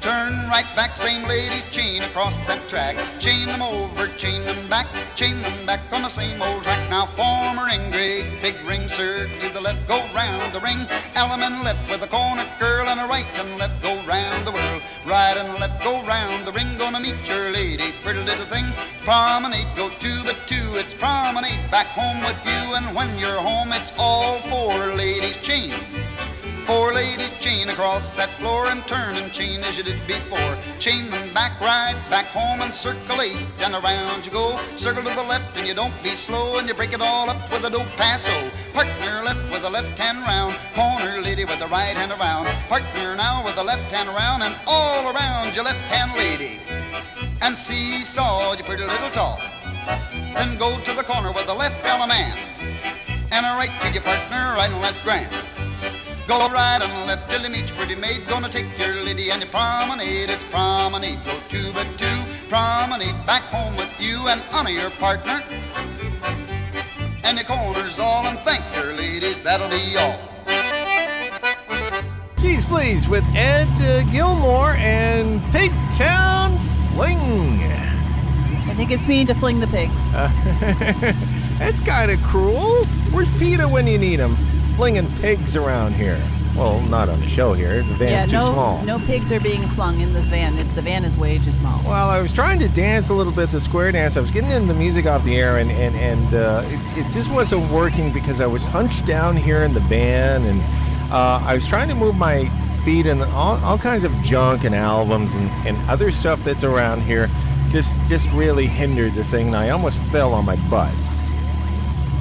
Turn 0.00 0.32
right 0.48 0.64
back, 0.74 0.96
same 0.96 1.28
ladies 1.28 1.64
chain 1.64 2.00
across 2.00 2.44
that 2.44 2.66
track. 2.66 2.96
Chain 3.18 3.44
them 3.46 3.60
over, 3.60 4.08
chain 4.16 4.42
them 4.46 4.68
back, 4.70 4.86
chain 5.16 5.36
them 5.42 5.66
back 5.66 5.80
on 5.92 6.00
the 6.00 6.08
same 6.08 6.40
old 6.40 6.62
track. 6.62 6.88
Now 6.88 7.04
form 7.04 7.58
a 7.58 7.64
ring, 7.66 7.90
great 7.90 8.40
big 8.40 8.56
ring, 8.64 8.88
sir. 8.88 9.28
to 9.40 9.52
the 9.52 9.60
left, 9.60 9.86
go 9.86 9.98
round 10.14 10.54
the 10.54 10.60
ring. 10.60 10.78
Allemande 11.12 11.62
left 11.62 11.90
with 11.90 12.02
a 12.02 12.06
corner 12.06 12.46
girl 12.58 12.88
and 12.88 13.00
a 13.00 13.06
right 13.06 13.28
and 13.34 13.58
left, 13.58 13.82
go 13.82 14.00
round 14.06 14.46
the 14.46 14.52
world. 14.52 14.80
Right 15.04 15.36
and 15.36 15.60
left, 15.60 15.84
go 15.84 16.02
round 16.06 16.46
the 16.46 16.52
ring, 16.52 16.78
gonna 16.78 17.00
meet 17.00 17.28
your 17.28 17.50
lady, 17.50 17.92
pretty 18.02 18.20
little 18.20 18.46
thing. 18.46 18.64
Promenade, 19.04 19.68
go 19.76 19.90
two 20.00 20.24
but 20.24 20.47
it's 20.88 20.94
promenade 20.94 21.70
back 21.70 21.86
home 21.88 22.18
with 22.24 22.40
you. 22.46 22.74
And 22.74 22.96
when 22.96 23.18
you're 23.18 23.36
home, 23.36 23.72
it's 23.72 23.92
all 23.98 24.40
four 24.40 24.72
ladies 24.96 25.36
chain. 25.36 25.74
Four 26.64 26.94
ladies 26.94 27.32
chain 27.40 27.68
across 27.68 28.14
that 28.14 28.30
floor 28.40 28.68
and 28.68 28.80
turn 28.88 29.16
and 29.16 29.30
chain 29.30 29.60
as 29.64 29.76
you 29.76 29.84
did 29.84 30.00
before. 30.06 30.56
Chain 30.78 31.10
them 31.10 31.34
back 31.34 31.60
right, 31.60 31.94
back 32.08 32.24
home 32.28 32.62
and 32.62 32.72
eight. 33.20 33.36
And 33.60 33.74
around 33.74 34.24
you 34.24 34.32
go, 34.32 34.58
circle 34.76 35.02
to 35.02 35.14
the 35.14 35.24
left 35.24 35.54
and 35.58 35.68
you 35.68 35.74
don't 35.74 35.92
be 36.02 36.16
slow 36.16 36.56
and 36.56 36.66
you 36.66 36.72
break 36.72 36.94
it 36.94 37.02
all 37.02 37.28
up 37.28 37.52
with 37.52 37.66
a 37.66 37.70
do 37.70 37.84
paso. 38.00 38.32
Partner 38.72 39.22
left 39.24 39.44
with 39.52 39.60
the 39.60 39.70
left 39.70 39.98
hand 39.98 40.20
round, 40.20 40.56
corner 40.72 41.20
lady 41.20 41.44
with 41.44 41.58
the 41.58 41.68
right 41.68 41.96
hand 42.00 42.12
around. 42.12 42.46
Partner 42.70 43.14
now 43.14 43.44
with 43.44 43.56
the 43.56 43.64
left 43.64 43.92
hand 43.92 44.08
around 44.08 44.40
and 44.40 44.56
all 44.66 45.14
around 45.14 45.54
your 45.54 45.64
left 45.64 45.84
hand 45.92 46.12
lady. 46.16 46.60
And 47.42 47.54
seesaw, 47.58 48.56
you 48.56 48.64
pretty 48.64 48.84
little 48.84 49.10
tall. 49.10 49.38
Then 50.34 50.56
go 50.58 50.78
to 50.80 50.92
the 50.92 51.02
corner 51.02 51.32
with 51.32 51.46
the 51.46 51.54
left 51.54 51.84
allemande. 51.84 52.38
And 53.30 53.44
a 53.44 53.50
right 53.56 53.70
to 53.82 53.90
your 53.90 54.02
partner, 54.02 54.54
right 54.56 54.70
and 54.70 54.80
left 54.80 55.02
grand. 55.04 55.30
Go 56.26 56.38
right 56.50 56.80
and 56.82 57.06
left 57.06 57.30
till 57.30 57.42
you 57.42 57.48
meet 57.48 57.68
your 57.68 57.76
pretty 57.78 57.94
maid. 57.94 58.26
Gonna 58.28 58.48
take 58.48 58.66
your 58.78 58.94
lady 59.02 59.30
and 59.30 59.42
you 59.42 59.48
promenade. 59.48 60.28
It's 60.28 60.44
promenade. 60.44 61.24
Go 61.24 61.38
two 61.48 61.72
but 61.72 61.86
two. 61.96 62.18
Promenade 62.48 63.24
back 63.24 63.44
home 63.44 63.76
with 63.76 63.88
you 63.98 64.28
and 64.28 64.42
honor 64.52 64.70
your 64.70 64.90
partner. 64.90 65.42
And 67.24 67.38
the 67.38 67.44
corners 67.44 67.98
all 67.98 68.26
and 68.26 68.38
thank 68.40 68.62
your 68.76 68.92
ladies. 68.92 69.40
That'll 69.40 69.68
be 69.68 69.96
all. 69.96 70.18
Keys 72.36 72.64
Please 72.66 73.08
with 73.08 73.24
Ed 73.34 73.68
uh, 73.82 74.02
Gilmore 74.12 74.74
and 74.76 75.40
Pigtown 75.52 76.58
Fling. 76.94 77.87
Think 78.78 78.92
it's 78.92 79.08
mean 79.08 79.26
to 79.26 79.34
fling 79.34 79.58
the 79.58 79.66
pigs. 79.66 79.92
That's 81.58 81.80
kind 81.80 82.12
of 82.12 82.22
cruel. 82.22 82.84
Where's 83.10 83.28
Peter 83.36 83.66
when 83.66 83.88
you 83.88 83.98
need 83.98 84.20
him? 84.20 84.36
Flinging 84.76 85.10
pigs 85.16 85.56
around 85.56 85.94
here. 85.94 86.16
Well, 86.54 86.80
not 86.82 87.08
on 87.08 87.18
the 87.18 87.26
show 87.26 87.54
here. 87.54 87.82
The 87.82 87.94
van's 87.94 88.32
yeah, 88.32 88.38
too 88.38 88.46
no, 88.46 88.52
small. 88.52 88.84
no 88.84 89.00
pigs 89.00 89.32
are 89.32 89.40
being 89.40 89.66
flung 89.70 90.00
in 90.00 90.12
this 90.12 90.28
van. 90.28 90.56
It, 90.56 90.72
the 90.76 90.82
van 90.82 91.04
is 91.04 91.16
way 91.16 91.38
too 91.38 91.50
small. 91.50 91.82
Well, 91.82 92.08
I 92.08 92.20
was 92.20 92.32
trying 92.32 92.60
to 92.60 92.68
dance 92.68 93.08
a 93.08 93.14
little 93.14 93.32
bit, 93.32 93.50
the 93.50 93.60
square 93.60 93.90
dance. 93.90 94.16
I 94.16 94.20
was 94.20 94.30
getting 94.30 94.52
in 94.52 94.68
the 94.68 94.74
music 94.74 95.06
off 95.06 95.24
the 95.24 95.36
air, 95.40 95.58
and 95.58 95.72
and 95.72 95.96
and 95.96 96.34
uh, 96.34 96.62
it, 96.66 96.98
it 96.98 97.12
just 97.12 97.32
wasn't 97.32 97.68
working 97.72 98.12
because 98.12 98.40
I 98.40 98.46
was 98.46 98.62
hunched 98.62 99.06
down 99.06 99.34
here 99.34 99.64
in 99.64 99.74
the 99.74 99.80
van, 99.80 100.44
and 100.44 100.62
uh, 101.10 101.42
I 101.44 101.54
was 101.54 101.66
trying 101.66 101.88
to 101.88 101.96
move 101.96 102.14
my 102.14 102.48
feet 102.84 103.06
and 103.06 103.22
all, 103.24 103.56
all 103.64 103.76
kinds 103.76 104.04
of 104.04 104.14
junk 104.22 104.62
and 104.62 104.72
albums 104.72 105.34
and, 105.34 105.50
and 105.66 105.90
other 105.90 106.12
stuff 106.12 106.44
that's 106.44 106.62
around 106.62 107.02
here. 107.02 107.28
Just 107.70 107.98
just 108.08 108.30
really 108.32 108.66
hindered 108.66 109.14
the 109.14 109.24
thing, 109.24 109.48
and 109.48 109.56
I 109.56 109.70
almost 109.70 109.98
fell 110.04 110.32
on 110.32 110.44
my 110.44 110.56
butt. 110.70 110.92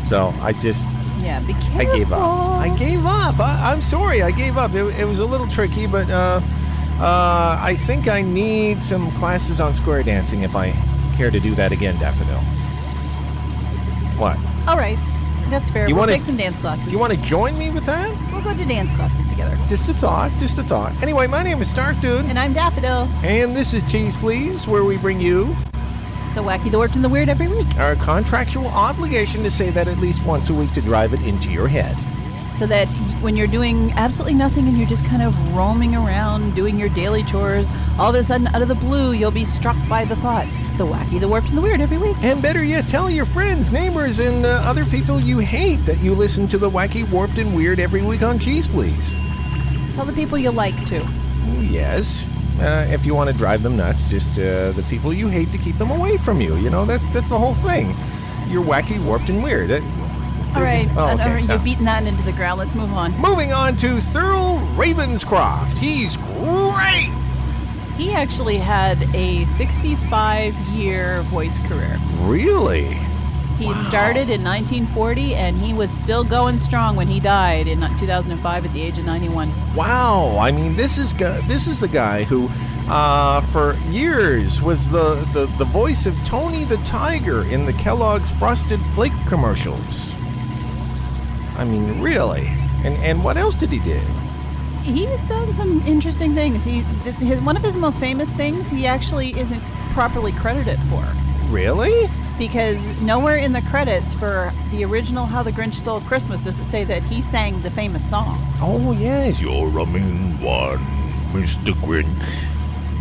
So 0.05 0.33
I 0.41 0.53
just 0.53 0.87
Yeah, 1.21 1.39
be 1.41 1.53
careful. 1.53 1.79
I 1.79 1.85
gave 1.85 2.11
up. 2.13 2.19
I 2.19 2.75
gave 2.77 3.05
up. 3.05 3.39
I, 3.39 3.71
I'm 3.71 3.81
sorry. 3.81 4.21
I 4.21 4.31
gave 4.31 4.57
up. 4.57 4.73
It, 4.73 4.83
it 4.99 5.05
was 5.05 5.19
a 5.19 5.25
little 5.25 5.47
tricky, 5.47 5.87
but 5.87 6.09
uh, 6.09 6.41
uh, 6.99 7.57
I 7.61 7.75
think 7.77 8.07
I 8.07 8.21
need 8.21 8.81
some 8.81 9.11
classes 9.11 9.59
on 9.59 9.73
square 9.73 10.03
dancing 10.03 10.43
if 10.43 10.55
I 10.55 10.71
care 11.15 11.31
to 11.31 11.39
do 11.39 11.55
that 11.55 11.71
again, 11.71 11.97
Daffodil. 11.99 12.39
What? 14.17 14.37
All 14.67 14.77
right, 14.77 14.97
that's 15.49 15.69
fair. 15.69 15.87
You 15.87 15.95
we'll 15.95 16.01
wanna- 16.03 16.13
take 16.13 16.21
some 16.21 16.37
dance 16.37 16.59
classes. 16.59 16.91
You 16.91 16.99
want 16.99 17.13
to 17.13 17.19
join 17.21 17.57
me 17.57 17.69
with 17.69 17.85
that? 17.85 18.09
We'll 18.31 18.41
go 18.41 18.53
to 18.53 18.65
dance 18.65 18.91
classes 18.93 19.25
together. 19.27 19.57
Just 19.69 19.89
a 19.89 19.93
thought. 19.93 20.31
Just 20.39 20.57
a 20.57 20.63
thought. 20.63 20.93
Anyway, 21.01 21.27
my 21.27 21.43
name 21.43 21.61
is 21.61 21.73
Snarfdude, 21.73 22.29
And 22.29 22.37
I'm 22.37 22.53
Daffodil, 22.53 23.07
and 23.23 23.55
this 23.55 23.73
is 23.73 23.83
Cheeze 23.91 24.15
Pleeze, 24.15 24.67
where 24.67 24.83
we 24.83 24.97
bring 24.97 25.19
you 25.19 25.55
the 26.35 26.43
wacky, 26.43 26.69
the 26.69 26.77
warped, 26.77 26.93
and 26.95 27.03
the 27.03 27.09
weird 27.09 27.29
every 27.29 27.47
week, 27.47 27.65
our 27.79 27.95
contractual 27.95 28.67
obligation 28.67 29.41
to 29.43 29.49
say 29.49 29.71
that 29.71 29.87
at 29.87 29.97
least 29.97 30.23
once 30.23 30.49
a 30.49 30.53
week 30.53 30.71
to 30.73 30.81
drive 30.81 31.13
it 31.13 31.21
into 31.23 31.49
your 31.49 31.67
head. 31.67 31.95
so 32.53 32.65
that 32.65 32.87
when 33.21 33.35
you're 33.35 33.45
doing 33.45 33.91
absolutely 33.97 34.33
nothing 34.33 34.67
and 34.67 34.75
you're 34.79 34.87
just 34.87 35.05
kind 35.05 35.21
of 35.21 35.55
roaming 35.55 35.95
around 35.95 36.55
doing 36.55 36.75
your 36.75 36.89
daily 36.89 37.21
chores, 37.23 37.67
all 37.99 38.09
of 38.09 38.15
a 38.15 38.23
sudden, 38.23 38.47
out 38.47 38.63
of 38.63 38.67
the 38.67 38.73
blue, 38.75 39.11
you'll 39.11 39.29
be 39.29 39.45
struck 39.45 39.75
by 39.87 40.03
the 40.03 40.15
thought, 40.15 40.47
the 40.77 40.85
wacky, 40.85 41.19
the 41.19 41.27
warped, 41.27 41.49
and 41.49 41.57
the 41.57 41.61
weird 41.61 41.81
every 41.81 41.97
week. 41.97 42.15
And 42.21 42.41
better 42.41 42.63
yet, 42.63 42.87
tell 42.87 43.09
your 43.09 43.25
friends, 43.25 43.71
neighbors, 43.71 44.19
and 44.19 44.45
uh, 44.45 44.61
other 44.63 44.85
people 44.85 45.19
you 45.19 45.39
hate 45.39 45.77
that 45.85 45.99
you 45.99 46.13
listen 46.13 46.47
to 46.49 46.57
the 46.57 46.69
wacky, 46.69 47.09
warped, 47.11 47.37
and 47.37 47.55
weird 47.55 47.79
every 47.79 48.01
week 48.01 48.21
on 48.21 48.39
Cheeze 48.39 48.67
Pleeze. 48.67 49.13
Tell 49.95 50.05
the 50.05 50.13
people 50.13 50.37
you 50.37 50.51
like 50.51 50.75
to. 50.87 51.05
Yes. 51.59 52.25
Uh, 52.59 52.87
if 52.89 53.05
you 53.05 53.13
want 53.13 53.29
to 53.29 53.35
drive 53.35 53.61
them 53.63 53.77
nuts, 53.77 54.09
just 54.09 54.33
uh, 54.39 54.71
the 54.71 54.85
people 54.89 55.13
you 55.13 55.27
hate 55.27 55.51
to 55.51 55.57
keep 55.57 55.77
them 55.77 55.91
away 55.91 56.17
from 56.17 56.41
you. 56.41 56.55
You 56.57 56.69
know, 56.69 56.85
that 56.85 57.01
that's 57.13 57.29
the 57.29 57.37
whole 57.37 57.53
thing. 57.53 57.87
You're 58.47 58.63
wacky, 58.63 59.03
warped, 59.03 59.29
and 59.29 59.43
weird. 59.43 59.69
That's, 59.69 59.85
All 60.55 60.63
right, 60.63 60.87
Oh, 60.95 61.11
okay. 61.13 61.33
right, 61.33 61.49
you've 61.49 61.63
beaten 61.63 61.85
that 61.85 62.05
into 62.07 62.23
the 62.23 62.31
ground. 62.31 62.59
Let's 62.59 62.73
move 62.73 62.93
on. 62.93 63.11
Moving 63.19 63.51
on 63.51 63.75
to 63.77 63.97
Thurl 63.97 64.59
Ravenscroft. 64.75 65.77
He's 65.77 66.15
great. 66.15 67.11
He 67.97 68.13
actually 68.13 68.57
had 68.57 69.03
a 69.15 69.45
65 69.45 70.53
year 70.69 71.23
voice 71.23 71.57
career. 71.67 71.97
Really? 72.19 72.99
He 73.57 73.73
started 73.73 74.29
in 74.29 74.43
1940 74.43 75.33
and 75.33 75.57
he 75.57 75.73
was 75.73 75.89
still 75.89 76.23
going 76.23 76.59
strong 76.59 76.95
when 76.95 77.07
he 77.07 77.19
died 77.19 77.65
in 77.65 77.79
2005 77.97 78.65
at 78.65 78.71
the 78.71 78.81
age 78.83 78.99
of 78.99 79.05
91. 79.05 79.51
Wow. 79.73 80.37
I 80.37 80.51
mean, 80.51 80.75
this 80.75 80.99
is 80.99 81.11
this 81.13 81.65
is 81.65 81.79
the 81.79 81.87
guy 81.87 82.23
who, 82.23 82.49
uh, 82.87 83.41
for 83.41 83.73
years, 83.89 84.61
was 84.61 84.87
the, 84.89 85.15
the 85.33 85.47
the 85.57 85.65
voice 85.65 86.05
of 86.05 86.15
Tony 86.23 86.65
the 86.65 86.77
Tiger 86.77 87.45
in 87.45 87.65
the 87.65 87.73
Kellogg's 87.73 88.29
Frosted 88.29 88.79
Flake 88.93 89.17
commercials. 89.27 90.13
I 91.57 91.65
mean, 91.65 91.99
really. 91.99 92.45
And 92.85 92.95
and 92.97 93.23
what 93.23 93.37
else 93.37 93.57
did 93.57 93.71
he 93.71 93.79
do? 93.79 94.01
He's 94.87 95.23
done 95.25 95.53
some 95.53 95.81
interesting 95.85 96.33
things. 96.33 96.63
He 96.63 96.83
th- 97.03 97.15
his, 97.17 97.41
one 97.41 97.57
of 97.57 97.63
his 97.63 97.75
most 97.75 97.99
famous 97.99 98.31
things 98.31 98.69
he 98.69 98.85
actually 98.87 99.37
isn't 99.37 99.61
properly 99.93 100.31
credited 100.31 100.79
for 100.83 101.03
Really? 101.51 102.07
because 102.37 102.77
nowhere 103.01 103.37
in 103.37 103.51
the 103.51 103.61
credits 103.63 104.13
for 104.13 104.51
the 104.71 104.85
original 104.85 105.25
How 105.25 105.41
the 105.43 105.51
Grinch 105.51 105.73
Stole 105.75 106.01
Christmas 106.01 106.41
does 106.41 106.59
it 106.59 106.65
say 106.65 106.83
that 106.85 107.01
he 107.03 107.21
sang 107.21 107.61
the 107.63 107.71
famous 107.71 108.07
song. 108.07 108.37
Oh 108.61 108.91
yes, 108.93 109.41
you're 109.41 109.77
a 109.79 109.85
mean 109.85 110.39
one, 110.39 110.77
Mr. 111.33 111.73
Grinch. 111.81 112.45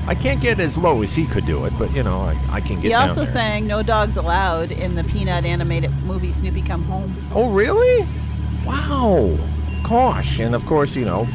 I 0.08 0.14
can't 0.14 0.40
get 0.40 0.58
as 0.60 0.78
low 0.78 1.02
as 1.02 1.14
he 1.14 1.26
could 1.26 1.44
do 1.46 1.64
it, 1.66 1.72
but 1.78 1.92
you 1.94 2.02
know, 2.02 2.20
I, 2.20 2.36
I 2.50 2.60
can 2.60 2.76
get 2.76 2.84
He 2.84 2.94
also 2.94 3.24
there. 3.24 3.32
sang 3.32 3.66
No 3.66 3.82
Dogs 3.82 4.16
Allowed 4.16 4.72
in 4.72 4.94
the 4.94 5.04
Peanut 5.04 5.44
animated 5.44 5.90
movie 6.04 6.32
Snoopy 6.32 6.62
Come 6.62 6.84
Home. 6.84 7.14
Oh, 7.34 7.50
really? 7.50 8.06
Wow. 8.64 9.36
Gosh, 9.82 10.38
and 10.40 10.54
of 10.54 10.64
course, 10.66 10.96
you 10.96 11.04
know. 11.04 11.26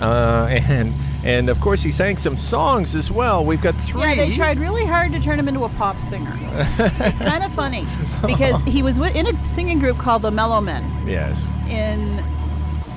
Uh, 0.00 0.46
and 0.68 0.92
and 1.22 1.48
of 1.50 1.60
course, 1.60 1.82
he 1.82 1.90
sang 1.90 2.16
some 2.16 2.36
songs 2.36 2.94
as 2.94 3.10
well. 3.10 3.44
We've 3.44 3.60
got 3.60 3.74
three. 3.76 4.00
Yeah, 4.02 4.14
they 4.14 4.32
tried 4.32 4.58
really 4.58 4.84
hard 4.86 5.12
to 5.12 5.20
turn 5.20 5.38
him 5.38 5.48
into 5.48 5.64
a 5.64 5.68
pop 5.70 6.00
singer. 6.00 6.32
it's 6.40 7.18
kind 7.20 7.44
of 7.44 7.52
funny 7.52 7.86
because 8.26 8.60
he 8.62 8.82
was 8.82 8.96
in 8.98 9.26
a 9.26 9.48
singing 9.48 9.78
group 9.78 9.98
called 9.98 10.22
the 10.22 10.30
Mellomen 10.30 10.82
Yes. 11.06 11.46
in 11.68 12.18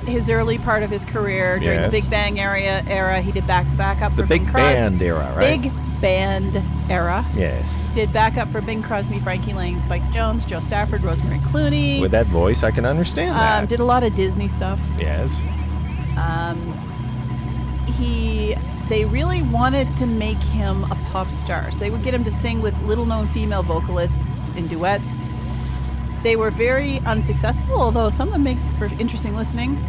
his 0.06 0.28
early 0.30 0.58
part 0.58 0.82
of 0.82 0.90
his 0.90 1.04
career 1.04 1.58
during 1.58 1.80
Yes. 1.80 1.90
the 1.92 2.00
Big 2.00 2.10
Bang 2.10 2.40
area. 2.40 2.82
Era, 2.86 3.20
he 3.20 3.30
did 3.32 3.46
back 3.46 3.66
backup 3.76 4.14
The 4.16 4.22
for 4.22 4.28
big 4.28 4.42
Bing 4.44 4.50
Crosby. 4.50 4.74
band 4.74 5.02
era, 5.02 5.32
right? 5.36 5.60
Big 5.62 5.72
band 6.00 6.62
era. 6.90 7.24
Yes. 7.36 7.86
Did 7.94 8.12
backup 8.12 8.48
for 8.50 8.60
Bing 8.62 8.82
Crosby, 8.82 9.18
Frankie 9.20 9.52
Laine, 9.54 9.80
Spike 9.82 10.10
Jones, 10.12 10.44
Jo 10.46 10.60
Stafford, 10.60 11.02
Rosemary 11.02 11.38
Clooney. 11.40 12.00
With 12.00 12.10
that 12.12 12.26
voice, 12.26 12.62
I 12.64 12.70
can 12.70 12.84
understand 12.86 13.34
that. 13.36 13.60
um, 13.62 13.66
did 13.66 13.80
a 13.80 13.84
lot 13.84 14.02
of 14.02 14.14
Disney 14.14 14.48
stuff. 14.48 14.80
yes. 14.98 15.40
He 17.98 18.56
they 18.88 19.04
really 19.04 19.42
wanted 19.42 19.96
to 19.96 20.06
make 20.06 20.42
him 20.42 20.84
a 20.84 20.94
pop 21.10 21.30
star. 21.30 21.70
So 21.70 21.78
they 21.78 21.90
would 21.90 22.02
get 22.02 22.12
him 22.12 22.24
to 22.24 22.30
sing 22.30 22.60
with 22.60 22.78
little 22.82 23.06
known 23.06 23.26
female 23.28 23.62
vocalists 23.62 24.42
in 24.56 24.68
duets. 24.68 25.18
They 26.22 26.36
were 26.36 26.50
very 26.50 26.98
unsuccessful, 27.00 27.80
although 27.80 28.10
some 28.10 28.28
of 28.28 28.34
them 28.34 28.44
make 28.44 28.58
for 28.78 28.86
interesting 28.98 29.36
listening. 29.36 29.82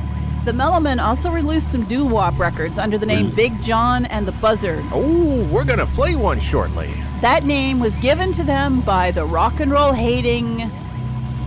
The 0.46 0.52
Mellomen 0.52 1.04
also 1.04 1.32
released 1.32 1.72
some 1.72 1.86
doo 1.86 2.06
wop 2.06 2.38
records 2.38 2.78
under 2.78 2.98
the 2.98 3.06
name 3.06 3.32
Big 3.32 3.62
John 3.64 4.06
and 4.06 4.28
the 4.28 4.32
Buzzards. 4.34 4.86
Oh, 4.94 5.50
we're 5.52 5.66
gonna 5.66 5.88
play 5.88 6.16
one 6.16 6.40
shortly. 6.40 6.94
That 7.22 7.46
name 7.46 7.80
was 7.80 7.98
given 7.98 8.32
to 8.34 8.44
them 8.44 8.82
by 8.82 9.12
the 9.12 9.26
rock 9.26 9.60
and 9.60 9.72
roll 9.72 9.94
hating 9.94 10.72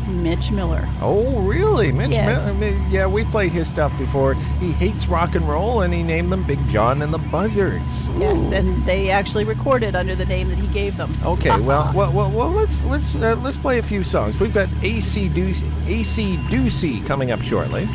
Mitch 0.08 0.50
Miller. 0.50 0.88
Oh, 1.00 1.40
really? 1.42 1.92
Mitch? 1.92 2.10
Yes. 2.10 2.44
Mil- 2.46 2.56
I 2.56 2.58
mean, 2.58 2.90
yeah, 2.90 3.06
we 3.06 3.24
played 3.24 3.52
his 3.52 3.68
stuff 3.68 3.96
before. 3.98 4.34
He 4.60 4.72
hates 4.72 5.06
rock 5.06 5.34
and 5.34 5.48
roll, 5.48 5.82
and 5.82 5.92
he 5.92 6.02
named 6.02 6.32
them 6.32 6.44
Big 6.44 6.66
John 6.68 7.02
and 7.02 7.12
the 7.12 7.18
Buzzards. 7.18 8.08
Yes, 8.18 8.52
and 8.52 8.84
they 8.84 9.10
actually 9.10 9.44
recorded 9.44 9.94
under 9.94 10.14
the 10.14 10.26
name 10.26 10.48
that 10.48 10.58
he 10.58 10.66
gave 10.68 10.96
them. 10.96 11.14
Okay, 11.24 11.50
well, 11.60 11.92
well, 11.94 12.12
well, 12.12 12.30
well 12.30 12.50
let's 12.50 12.82
let's 12.84 13.14
uh, 13.14 13.36
let's 13.42 13.56
play 13.56 13.78
a 13.78 13.82
few 13.82 14.02
songs. 14.02 14.40
We've 14.40 14.54
got 14.54 14.68
AC 14.82 15.28
Deuce, 15.28 15.62
AC 15.86 16.36
Ducey 16.48 17.06
coming 17.06 17.30
up 17.30 17.40
shortly. 17.42 17.88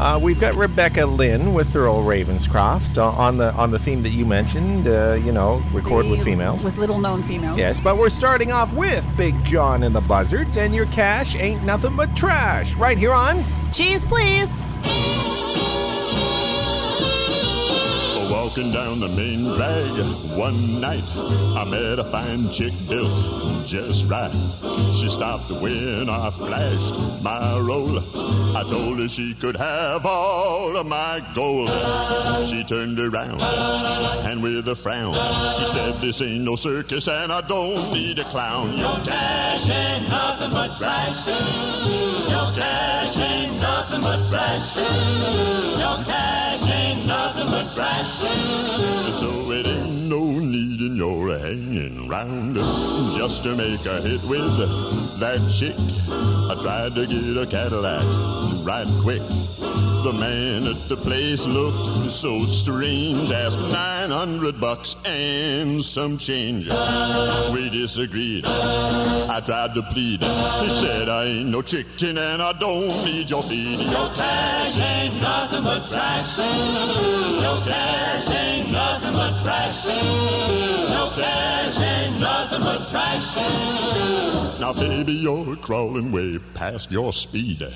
Uh, 0.00 0.18
we've 0.18 0.40
got 0.40 0.54
Rebecca 0.54 1.04
Lynn 1.04 1.52
with 1.52 1.68
Thurl 1.74 2.02
Ravenscroft 2.02 2.96
uh, 2.96 3.10
on 3.10 3.36
the 3.36 3.52
on 3.52 3.70
the 3.70 3.78
theme 3.78 4.02
that 4.02 4.08
you 4.08 4.24
mentioned. 4.24 4.88
Uh, 4.88 5.18
you 5.22 5.30
know, 5.30 5.62
record 5.74 6.06
with 6.06 6.24
females. 6.24 6.64
With 6.64 6.78
little 6.78 6.98
known 6.98 7.22
females. 7.22 7.58
Yes, 7.58 7.80
but 7.80 7.98
we're 7.98 8.08
starting 8.08 8.50
off 8.50 8.72
with 8.72 9.06
Big 9.18 9.34
John 9.44 9.82
and 9.82 9.94
the 9.94 10.00
Buzzards, 10.00 10.56
and 10.56 10.74
your 10.74 10.86
cash 10.86 11.36
ain't 11.36 11.62
nothing 11.64 11.96
but 11.96 12.16
trash. 12.16 12.74
Right 12.76 12.96
here 12.96 13.12
on. 13.12 13.44
Cheese, 13.74 14.06
please. 14.06 14.62
Walking 18.50 18.72
down 18.72 18.98
the 18.98 19.08
main 19.10 19.44
drag 19.54 19.92
one 20.36 20.80
night, 20.80 21.04
I 21.16 21.64
met 21.70 22.00
a 22.00 22.04
fine 22.10 22.50
chick 22.50 22.72
built 22.88 23.64
just 23.64 24.10
right. 24.10 24.32
She 24.92 25.08
stopped 25.08 25.52
when 25.62 26.10
I 26.10 26.30
flashed 26.30 27.22
my 27.22 27.60
roll. 27.60 28.00
I 28.56 28.64
told 28.68 28.98
her 28.98 29.06
she 29.06 29.34
could 29.34 29.56
have 29.56 30.04
all 30.04 30.76
of 30.76 30.84
my 30.84 31.24
gold. 31.32 31.70
She 32.44 32.64
turned 32.64 32.98
around 32.98 33.40
and 33.40 34.42
with 34.42 34.66
a 34.66 34.74
frown, 34.74 35.14
she 35.56 35.66
said, 35.66 36.00
This 36.00 36.20
ain't 36.20 36.42
no 36.42 36.56
circus 36.56 37.06
and 37.06 37.30
I 37.30 37.42
don't 37.42 37.92
need 37.92 38.18
a 38.18 38.24
clown. 38.24 38.76
Your 38.76 38.98
cash 39.04 39.70
ain't 39.70 40.08
nothing 40.08 40.50
but 40.50 40.76
trash. 40.76 41.24
Your 41.28 42.52
cash 42.52 43.16
nothing 44.00 44.22
but 44.22 44.28
trash. 44.30 44.76
Your 45.78 46.04
cash 46.04 46.68
ain't 46.68 47.06
nothing 47.06 47.46
but 47.46 47.72
trash. 47.74 48.10
So 49.18 49.50
it 49.52 49.66
ain't 49.66 50.08
no 50.08 50.39
need 50.80 50.90
in 50.90 50.96
your 50.96 51.38
hanging 51.38 52.08
round 52.08 52.56
just 53.14 53.42
to 53.42 53.54
make 53.56 53.84
a 53.86 54.00
hit 54.00 54.22
with 54.24 54.56
that 55.20 55.40
chick. 55.52 55.76
I 56.08 56.60
tried 56.62 56.94
to 56.94 57.06
get 57.06 57.36
a 57.36 57.46
Cadillac 57.46 58.04
right 58.64 58.86
quick. 59.02 59.22
The 60.02 60.14
man 60.14 60.66
at 60.66 60.88
the 60.88 60.96
place 60.96 61.44
looked 61.46 62.10
so 62.10 62.46
strange, 62.46 63.30
asked 63.30 63.60
900 63.60 64.58
bucks 64.58 64.96
and 65.04 65.84
some 65.84 66.16
change. 66.16 66.68
We 67.52 67.68
disagreed. 67.68 68.46
I 68.46 69.42
tried 69.44 69.74
to 69.74 69.82
plead. 69.82 70.22
He 70.22 70.80
said, 70.80 71.08
I 71.10 71.24
ain't 71.24 71.48
no 71.48 71.60
chicken 71.60 72.16
and 72.16 72.40
I 72.40 72.52
don't 72.58 73.04
need 73.04 73.28
your 73.28 73.42
feed. 73.42 73.80
Your 73.80 74.08
cash 74.14 74.78
ain't 74.78 75.20
nothing 75.20 75.64
but 75.64 75.86
trash. 75.86 76.38
Your 76.38 77.60
cash 77.64 78.30
ain't 78.30 78.72
nothing 78.72 79.12
but 79.12 79.42
trash. 79.42 80.79
Cash 81.16 81.80
ain't 81.80 82.20
nothing 82.20 82.60
but 82.60 82.86
trash. 82.88 83.36
Now, 84.60 84.72
baby, 84.72 85.12
you're 85.12 85.56
crawling 85.56 86.12
way 86.12 86.38
past 86.54 86.90
your 86.90 87.12
speed. 87.12 87.62
And 87.62 87.74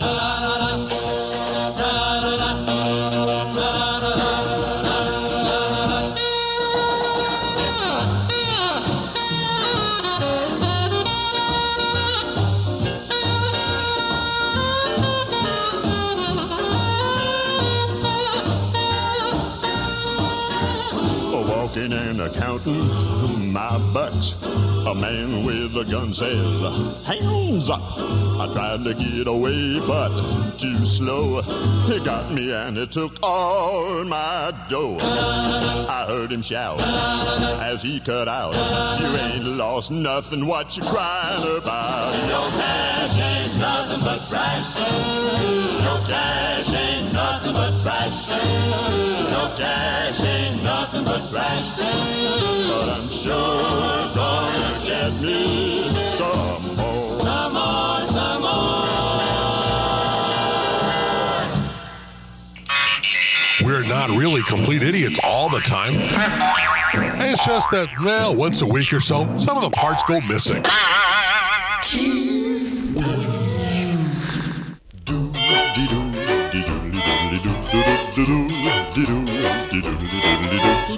accounting 22.24 23.52
my 23.52 23.78
bucks. 23.92 24.34
A 24.42 24.94
man 24.94 25.44
with 25.44 25.76
a 25.76 25.84
gun 25.84 26.12
says, 26.12 27.06
Hands 27.06 27.70
up! 27.70 27.80
I 28.40 28.50
tried 28.52 28.84
to 28.84 28.94
get 28.94 29.26
away, 29.26 29.80
but 29.86 30.10
too 30.58 30.76
slow. 30.84 31.42
He 31.86 32.00
got 32.04 32.32
me 32.32 32.52
and 32.52 32.76
he 32.76 32.86
took 32.86 33.12
all 33.22 34.04
my 34.04 34.52
dough. 34.68 34.98
I 35.00 36.06
heard 36.06 36.32
him 36.32 36.42
shout 36.42 36.80
as 36.80 37.82
he 37.82 38.00
cut 38.00 38.28
out. 38.28 38.54
You 39.00 39.16
ain't 39.16 39.44
lost 39.44 39.90
nothing, 39.90 40.46
what 40.46 40.76
you 40.76 40.82
crying 40.82 41.58
about? 41.58 42.12
Your 42.28 42.50
cash 42.60 43.18
ain't 43.18 43.58
nothing 43.58 44.00
but 44.00 44.26
trash. 44.28 44.76
But 47.54 47.80
trash. 47.82 48.28
No 48.28 49.54
cash 49.56 50.20
ain't 50.22 50.62
nothing 50.62 51.04
but 51.04 51.30
trash. 51.30 51.76
But 51.78 52.88
I'm 52.88 53.08
sure 53.08 54.12
gonna 54.12 54.84
get 54.84 55.12
me 55.22 55.88
some 56.16 56.76
more. 56.76 57.20
Some 57.22 57.52
more, 57.54 58.06
some 58.08 58.42
more. 58.42 58.84
We're 63.64 63.88
not 63.88 64.10
really 64.10 64.42
complete 64.42 64.82
idiots 64.82 65.20
all 65.24 65.48
the 65.48 65.60
time. 65.60 65.94
It's 65.96 67.46
just 67.46 67.70
that, 67.70 67.88
well, 68.02 68.34
once 68.34 68.62
a 68.62 68.66
week 68.66 68.92
or 68.92 69.00
so, 69.00 69.24
some 69.38 69.56
of 69.56 69.62
the 69.62 69.70
parts 69.70 70.02
go 70.02 70.20
missing. 70.20 70.62
He 78.14 78.22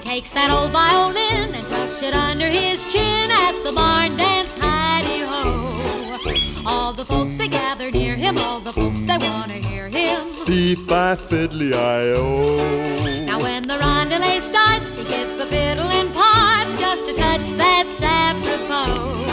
takes 0.00 0.32
that 0.32 0.50
old 0.50 0.72
violin 0.72 1.54
and 1.54 1.66
tucks 1.68 2.02
it 2.02 2.12
under 2.12 2.46
his 2.50 2.84
chin 2.92 3.30
at 3.30 3.58
the 3.64 3.72
barn 3.72 4.18
dance, 4.18 4.52
hidey 4.52 5.24
ho. 5.24 6.62
All 6.66 6.92
the 6.92 7.06
folks 7.06 7.34
they 7.36 7.48
gather 7.48 7.90
near 7.90 8.16
him, 8.16 8.36
all 8.36 8.60
the 8.60 8.74
folks 8.74 9.06
they 9.06 9.16
want 9.16 9.48
to 9.48 9.66
hear 9.66 9.88
him. 9.88 10.30
Fee 10.44 10.74
fi 10.74 11.16
fiddly 11.16 11.72
I 11.72 12.10
oh. 12.10 13.24
Now 13.24 13.40
when 13.40 13.66
the 13.66 13.78
rondelay 13.78 14.42
starts, 14.42 14.94
he 14.94 15.04
gives 15.04 15.34
the 15.36 15.46
fiddle 15.46 15.88
in 15.88 16.12
parts 16.12 16.78
just 16.78 17.06
to 17.06 17.16
touch 17.16 17.46
that's 17.56 17.98
apropos. 18.02 19.25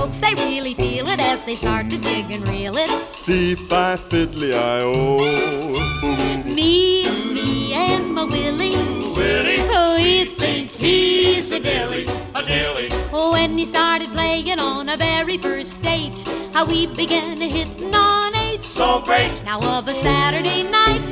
Folks 0.00 0.16
they 0.16 0.34
really 0.34 0.72
feel 0.72 1.06
it 1.08 1.20
as 1.20 1.44
they 1.44 1.54
start 1.54 1.90
to 1.90 1.98
dig 1.98 2.30
and 2.30 2.48
reel 2.48 2.78
it. 2.78 2.88
Fee 3.26 3.54
fi 3.54 3.96
fiddly 3.96 4.54
I 4.54 4.80
oh. 4.80 6.42
Me, 6.42 7.04
me 7.34 7.74
and 7.74 8.14
my 8.14 8.24
Willie, 8.24 8.76
Willie, 9.14 9.60
oh, 9.60 9.96
we 9.96 10.24
think 10.36 10.70
he's 10.70 11.52
a 11.52 11.60
dilly. 11.60 12.06
a 12.34 12.42
dilly. 12.42 12.88
Oh, 13.12 13.32
when 13.32 13.58
he 13.58 13.66
started 13.66 14.10
playing 14.12 14.58
on 14.58 14.88
a 14.88 14.96
very 14.96 15.36
first 15.36 15.78
date, 15.82 16.18
how 16.54 16.64
we 16.64 16.86
began 16.86 17.38
hitting 17.38 17.94
on 17.94 18.34
H. 18.34 18.64
So 18.68 19.02
great. 19.02 19.44
Now 19.44 19.60
of 19.60 19.86
a 19.86 19.92
Saturday 20.00 20.62
night, 20.62 21.09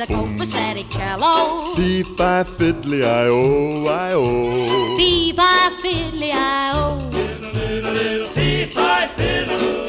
a 0.00 0.06
copacetic 0.06 0.88
cello. 0.90 1.74
Fee 1.74 2.02
fi 2.02 2.44
fiddly 2.44 3.02
I 3.02 3.26
oh 3.28 3.86
I 3.86 4.12
oh. 4.12 4.96
Fee 4.96 5.32
fi 5.32 5.70
fiddly 5.82 6.30
I 6.32 6.70
oh. 6.74 7.10
Fee 8.34 8.66
fi 8.66 9.08
fiddle. 9.16 9.87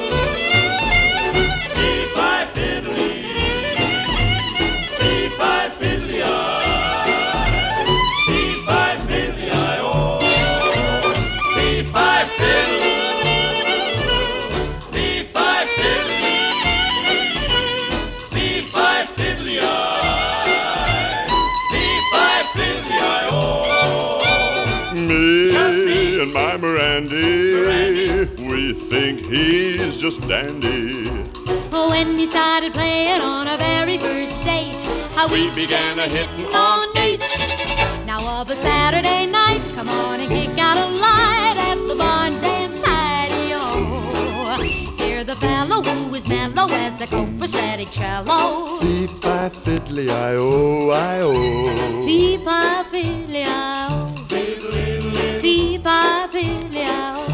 We 28.38 28.74
think 28.89 29.25
he's 29.25 29.95
just 29.95 30.21
dandy. 30.27 31.07
Oh, 31.71 31.89
when 31.89 32.17
he 32.17 32.27
started 32.27 32.74
playing 32.74 33.21
on 33.21 33.48
our 33.48 33.57
very 33.57 33.98
first 33.98 34.43
date, 34.43 34.81
how 35.13 35.27
we, 35.31 35.50
began 35.51 36.00
a 36.00 36.07
hitting 36.07 36.45
on 36.53 36.98
H. 36.98 37.19
Now 38.05 38.41
of 38.41 38.50
a 38.50 38.55
Saturday 38.55 39.25
night, 39.25 39.63
come 39.75 39.89
on 39.89 40.19
and 40.19 40.29
kick 40.29 40.57
out 40.57 40.77
a 40.77 40.88
light 40.88 41.57
at 41.57 41.88
the 41.88 41.95
barn 41.95 42.41
dance, 42.41 42.77
hidey-o. 42.79 44.57
Hear 44.98 45.24
the 45.24 45.36
fellow 45.36 45.81
who 45.83 46.15
is 46.15 46.27
mellow 46.27 46.67
as 46.74 47.00
a 47.01 47.07
copacetic 47.07 47.91
cello. 47.91 48.79
Fee 48.79 49.07
fi 49.21 49.50
fiddly 49.63 50.09
I 50.09 50.36
oh 50.36 50.89
I 50.89 51.21
oh. 51.21 52.05
Fee-fi 52.05 52.83
fiddly-o. 52.91 54.13
Fee-fi 54.27 54.29
fiddly-o. 54.29 54.29
Fee-fi 54.29 54.68
fiddle. 54.72 55.42
Fee-fi 55.42 56.27
fiddly-o. 56.31 57.28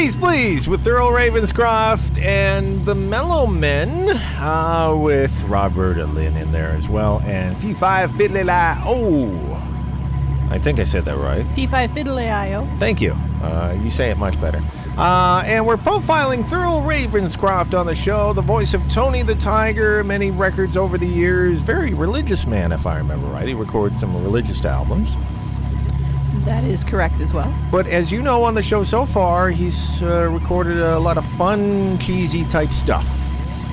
Keys, 0.00 0.16
please, 0.16 0.66
with 0.66 0.82
Thurl 0.82 1.12
Ravenscroft 1.12 2.20
and 2.20 2.84
the 2.86 2.94
Mellomen, 2.94 4.18
uh, 4.40 4.96
with 4.96 5.44
Roberta 5.44 6.06
Lynn 6.06 6.36
in 6.36 6.52
there 6.52 6.70
as 6.70 6.88
well, 6.88 7.20
and 7.26 7.56
Fee 7.58 7.74
Fi 7.74 8.06
Fiddly 8.06 8.44
La. 8.44 8.76
Oh, 8.84 9.60
I 10.50 10.58
think 10.58 10.80
I 10.80 10.84
said 10.84 11.04
that 11.04 11.16
right. 11.16 11.46
P5 11.54 11.94
Fiddle-A-I-O. 11.94 12.66
Thank 12.78 13.00
you. 13.00 13.12
Uh, 13.42 13.78
you 13.82 13.90
say 13.90 14.10
it 14.10 14.16
much 14.16 14.40
better. 14.40 14.60
Uh, 14.96 15.42
and 15.46 15.64
we're 15.66 15.76
profiling 15.76 16.42
Thurl 16.42 16.82
Ravenscroft 16.82 17.78
on 17.78 17.86
the 17.86 17.94
show, 17.94 18.32
the 18.32 18.42
voice 18.42 18.74
of 18.74 18.86
Tony 18.90 19.22
the 19.22 19.34
Tiger, 19.34 20.04
many 20.04 20.30
records 20.30 20.76
over 20.76 20.98
the 20.98 21.06
years. 21.06 21.62
Very 21.62 21.94
religious 21.94 22.46
man, 22.46 22.72
if 22.72 22.86
I 22.86 22.98
remember 22.98 23.26
right. 23.28 23.48
He 23.48 23.54
records 23.54 24.00
some 24.00 24.14
religious 24.22 24.64
albums. 24.64 25.12
That 26.44 26.64
is 26.64 26.84
correct 26.84 27.20
as 27.20 27.32
well. 27.32 27.54
But 27.70 27.86
as 27.86 28.10
you 28.10 28.22
know 28.22 28.42
on 28.44 28.54
the 28.54 28.62
show 28.62 28.84
so 28.84 29.06
far, 29.06 29.50
he's 29.50 30.02
uh, 30.02 30.28
recorded 30.30 30.78
a 30.78 30.98
lot 30.98 31.16
of 31.16 31.24
fun, 31.32 31.98
cheesy 31.98 32.44
type 32.44 32.70
stuff. 32.70 33.08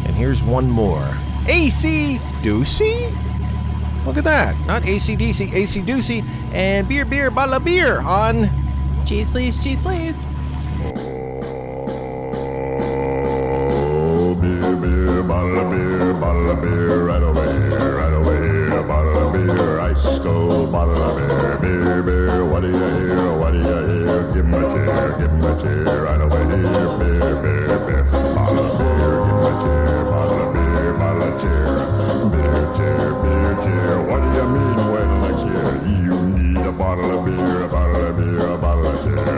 And 0.05 0.15
here's 0.15 0.43
one 0.43 0.69
more 0.69 1.15
AC 1.47 2.19
Doocy? 2.41 3.13
Look 4.05 4.17
at 4.17 4.23
that. 4.23 4.55
Not 4.65 4.83
ACDC, 4.83 5.53
AC 5.53 5.81
Doocy, 5.81 6.25
and 6.53 6.87
Beer 6.87 7.03
Beer 7.03 7.29
Bala 7.31 7.59
Beer 7.59 7.99
on 7.99 8.49
Cheese, 9.05 9.29
please, 9.29 9.63
cheese, 9.63 9.79
please. 9.79 10.25
Bottle 15.27 15.57
of 15.57 15.69
beer, 15.69 16.13
bottle 16.13 16.51
of 16.51 16.61
beer, 16.61 17.03
right 17.05 17.21
over 17.21 17.45
here, 17.59 17.97
right 17.97 18.13
over 18.13 18.69
here, 18.69 18.81
bottle 18.83 19.27
of 19.27 19.33
beer, 19.33 19.79
ice 19.81 20.19
cold 20.19 20.71
bottle 20.71 21.03
of 21.03 21.17
beer, 21.17 21.57
beer, 21.59 22.01
beer, 22.01 22.45
what 22.45 22.61
do 22.61 22.69
you 22.69 22.77
hear, 22.77 23.37
what 23.37 23.51
do 23.51 23.57
you 23.59 23.65
hear, 23.65 24.31
give 24.33 24.45
'em 24.45 24.53
a 24.53 24.71
chair, 24.71 25.15
give 25.19 25.31
'em 25.31 25.43
a 25.43 25.61
chair, 25.61 26.03
right 26.03 26.21
away, 26.21 26.45
beer, 26.45 26.97
beer, 26.97 27.35
beer, 27.43 27.77
beer, 27.87 28.03
bottle 28.35 28.65
of 28.65 28.77
beer, 28.79 29.19
give 29.25 29.35
'em 29.35 29.43
a 29.43 29.63
chair, 29.63 30.05
bottle 30.05 30.41
of 30.47 30.53
beer, 30.53 30.93
bottle 30.93 31.23
of 31.23 31.41
chair, 31.41 31.67
beer, 32.31 32.63
chair, 32.77 33.13
beer, 33.23 33.51
chair, 33.65 33.99
what 34.07 34.19
do 34.23 34.29
you 34.37 34.45
mean, 34.55 34.79
wait 34.93 35.07
till 35.11 35.21
next 35.27 35.43
year, 35.51 35.69
you 36.07 36.15
need 36.39 36.65
a 36.65 36.71
bottle 36.71 37.19
of 37.19 37.25
beer, 37.25 37.63
a 37.63 37.67
bottle 37.67 38.05
of 38.07 38.15
beer, 38.17 38.47
a 38.47 38.57
bottle 38.57 38.87
of 38.87 39.03
chair, 39.03 39.36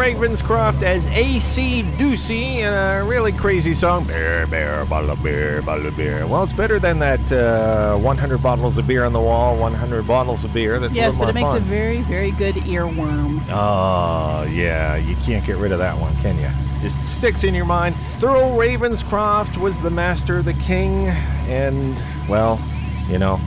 Ravenscroft 0.00 0.82
as 0.82 1.04
AC 1.08 1.82
Ducey 1.82 2.60
in 2.60 2.72
a 2.72 3.04
really 3.04 3.32
crazy 3.32 3.74
song. 3.74 4.06
Beer, 4.06 4.46
beer, 4.46 4.86
bottle 4.86 5.10
of 5.10 5.22
beer, 5.22 5.60
bottle 5.60 5.88
of 5.88 5.94
beer. 5.94 6.26
Well, 6.26 6.42
it's 6.42 6.54
better 6.54 6.78
than 6.78 6.98
that 7.00 7.30
uh, 7.30 7.98
100 7.98 8.42
bottles 8.42 8.78
of 8.78 8.86
beer 8.86 9.04
on 9.04 9.12
the 9.12 9.20
wall, 9.20 9.58
100 9.58 10.06
bottles 10.06 10.42
of 10.42 10.54
beer. 10.54 10.78
That's 10.80 10.96
yes, 10.96 11.18
but 11.18 11.28
it 11.28 11.34
makes 11.34 11.52
a 11.52 11.60
very, 11.60 12.00
very 12.00 12.30
good 12.30 12.54
earworm. 12.54 13.42
Oh, 13.50 14.44
yeah, 14.50 14.96
you 14.96 15.16
can't 15.16 15.44
get 15.44 15.58
rid 15.58 15.70
of 15.70 15.78
that 15.80 16.00
one, 16.00 16.16
can 16.22 16.38
you? 16.38 16.48
Just 16.80 17.04
sticks 17.04 17.44
in 17.44 17.54
your 17.54 17.66
mind. 17.66 17.94
Thurl 18.20 18.56
Ravenscroft 18.56 19.58
was 19.58 19.80
the 19.80 19.90
master, 19.90 20.40
the 20.40 20.54
king, 20.54 21.08
and, 21.46 21.94
well, 22.26 22.58
you 23.06 23.18
know, 23.18 23.38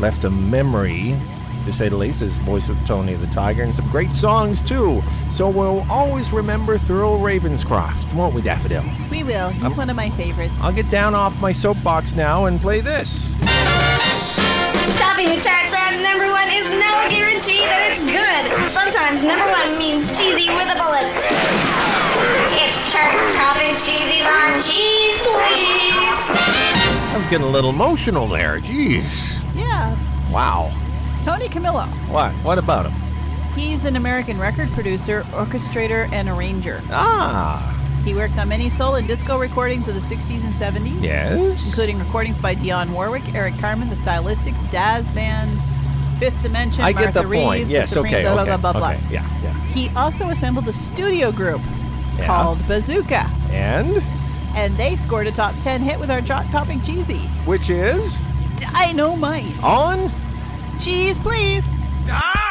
left 0.00 0.24
a 0.24 0.30
memory, 0.30 1.16
to 1.68 1.72
say 1.76 1.88
the 1.90 1.96
least, 1.96 2.22
as 2.22 2.38
voice 2.38 2.70
of 2.70 2.78
Tony 2.86 3.12
the 3.14 3.26
Tiger, 3.26 3.62
and 3.62 3.74
some 3.74 3.86
great 3.90 4.10
songs, 4.10 4.62
too. 4.62 5.02
So 5.30 5.50
we'll 5.50 5.84
always 5.90 6.32
remember 6.32 6.78
Thurl 6.78 7.20
Ravenscroft, 7.20 8.10
won't 8.14 8.34
we, 8.34 8.40
Daffodil? 8.40 8.82
We 9.10 9.22
will. 9.22 9.50
He's 9.50 9.64
Um, 9.64 9.76
one 9.76 9.90
of 9.90 9.96
my 9.96 10.08
favorites. 10.10 10.54
I'll 10.62 10.72
get 10.72 10.88
down 10.90 11.14
off 11.14 11.38
my 11.42 11.52
soapbox 11.52 12.14
now 12.16 12.46
and 12.46 12.58
play 12.58 12.80
this. 12.80 13.34
Topping 14.96 15.28
the 15.28 15.36
charts 15.44 15.74
at 15.76 16.00
number 16.00 16.24
one 16.32 16.48
is 16.48 16.64
no 16.80 16.92
guarantee 17.12 17.60
that 17.68 17.92
it's 17.92 18.06
good. 18.08 18.44
Sometimes 18.72 19.20
number 19.22 19.44
one 19.52 19.76
means 19.76 20.08
cheesy 20.16 20.48
with 20.48 20.72
a 20.72 20.76
bullet. 20.80 21.04
It's 22.56 22.80
chart 22.88 23.12
topping 23.36 23.76
cheesies 23.76 24.24
on 24.24 24.56
cheese, 24.64 25.20
please. 25.20 26.16
I 27.12 27.14
was 27.18 27.28
getting 27.28 27.46
a 27.46 27.50
little 27.50 27.70
emotional 27.70 28.26
there. 28.26 28.58
Jeez. 28.58 29.36
Yeah, 29.54 29.94
Wow. 30.32 30.72
Tony 31.22 31.48
Camillo. 31.48 31.82
What? 32.10 32.32
What 32.44 32.58
about 32.58 32.86
him? 32.86 32.92
He's 33.54 33.84
an 33.84 33.96
American 33.96 34.38
record 34.38 34.68
producer, 34.70 35.22
orchestrator, 35.32 36.10
and 36.12 36.28
arranger. 36.28 36.80
Ah. 36.90 37.74
He 38.04 38.14
worked 38.14 38.38
on 38.38 38.48
many 38.48 38.70
soul 38.70 38.94
and 38.94 39.06
disco 39.08 39.38
recordings 39.38 39.88
of 39.88 39.94
the 39.94 40.00
60s 40.00 40.42
and 40.44 40.54
70s. 40.54 41.02
Yes. 41.02 41.66
Including 41.66 41.98
recordings 41.98 42.38
by 42.38 42.54
Dionne 42.54 42.90
Warwick, 42.90 43.34
Eric 43.34 43.58
Carmen, 43.58 43.88
The 43.90 43.96
Stylistics, 43.96 44.70
Dazz 44.70 45.10
Band, 45.10 45.60
Fifth 46.18 46.40
Dimension, 46.42 46.84
I 46.84 46.92
Martha 46.92 47.12
get 47.12 47.14
the 47.22 47.26
Reeves, 47.26 47.44
point. 47.44 47.66
The 47.66 47.72
Yes. 47.74 47.90
Supreme, 47.90 48.14
Okay. 48.14 48.22
blah, 48.22 48.32
blah, 48.34 48.42
okay. 48.42 48.50
blah, 48.56 48.72
blah, 48.72 48.80
blah. 48.80 48.88
okay. 48.90 49.00
Yeah. 49.10 49.24
Yeah. 49.42 49.52
He 49.66 49.90
also 49.96 50.28
assembled 50.30 50.66
a 50.68 50.72
studio 50.72 51.32
group 51.32 51.60
Yeah. 52.18 52.26
called 52.26 52.66
Bazooka, 52.66 53.26
And 53.52 54.02
and 54.54 54.76
they 54.76 54.96
scored 54.96 55.26
a 55.26 55.32
top 55.32 55.54
10 55.60 55.82
hit 55.82 56.00
with 56.00 56.10
our 56.10 56.20
chart 56.22 56.46
topping 56.50 56.80
cheesy. 56.80 57.18
which 57.44 57.68
is 57.70 58.18
Dynamite. 58.56 59.62
on. 59.62 60.10
Cheese, 60.80 61.18
please. 61.18 61.64
Lincolns, 62.06 62.47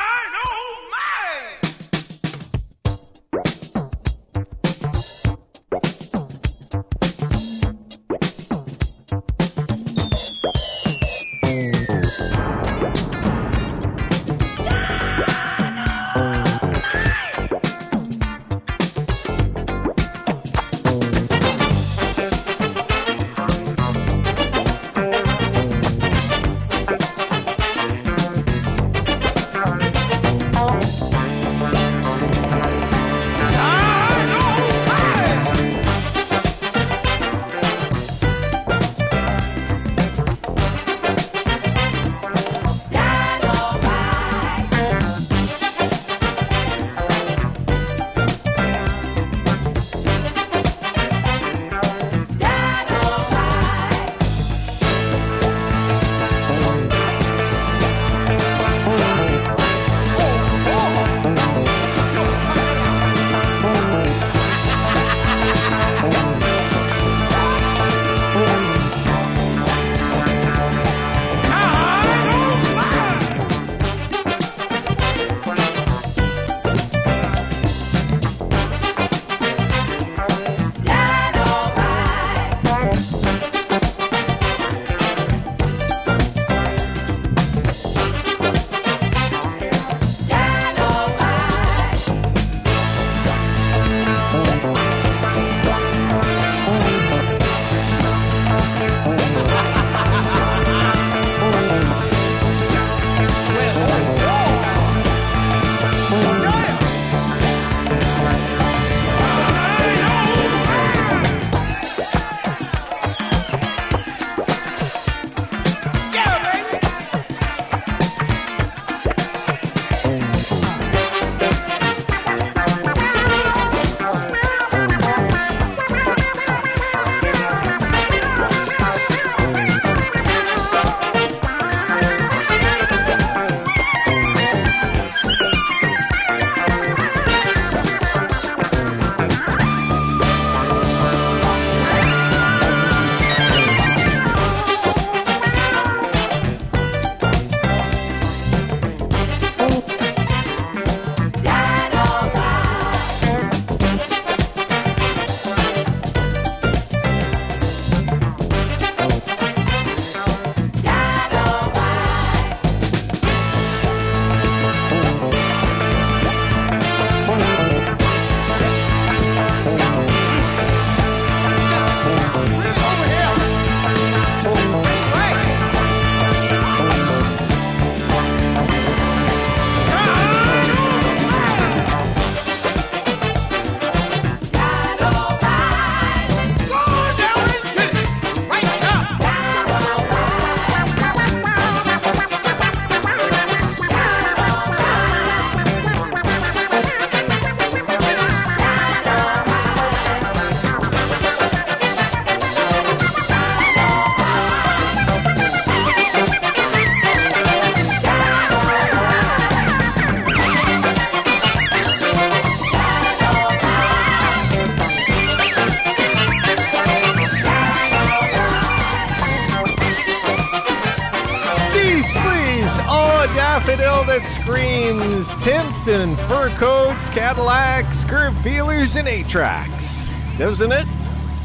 and 225.88 226.20
fur 226.22 226.50
coats, 226.58 227.10
Cadillacs, 227.10 228.04
curb 228.04 228.36
feelers, 228.38 228.96
and 228.96 229.08
eight 229.08 229.28
tracks. 229.28 230.10
Doesn't 230.38 230.72
it? 230.72 230.86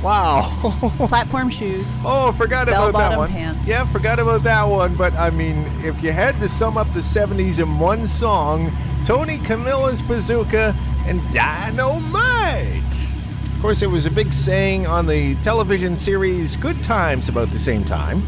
Wow. 0.02 0.40
Platform 1.09 1.48
shoes. 1.48 1.87
Oh, 2.05 2.33
forgot 2.33 2.68
about 2.68 2.92
that 2.94 3.16
one. 3.16 3.31
pants. 3.31 3.66
Yeah, 3.66 3.85
forgot 3.85 4.18
about 4.18 4.42
that 4.42 4.64
one. 4.64 4.96
But 4.96 5.12
I 5.14 5.31
mean, 5.31 5.64
if 5.85 6.02
you 6.02 6.11
had 6.11 6.40
to 6.40 6.48
sum 6.48 6.76
up 6.76 6.92
the 6.92 7.00
70s 7.00 7.62
in 7.62 7.78
one 7.78 8.07
song, 8.07 8.72
Tony 9.05 9.38
Camillo's 9.38 10.02
Bazooka 10.02 10.74
and 11.07 11.20
Dynamite. 11.33 12.83
Of 13.55 13.59
course, 13.61 13.83
it 13.83 13.87
was 13.90 14.07
a 14.07 14.11
big 14.11 14.33
saying 14.33 14.88
on 14.88 15.07
the 15.07 15.37
television 15.37 15.94
series 15.94 16.57
Good 16.57 16.83
Times 16.83 17.28
about 17.28 17.50
the 17.50 17.61
same 17.61 17.85
time. 17.85 18.22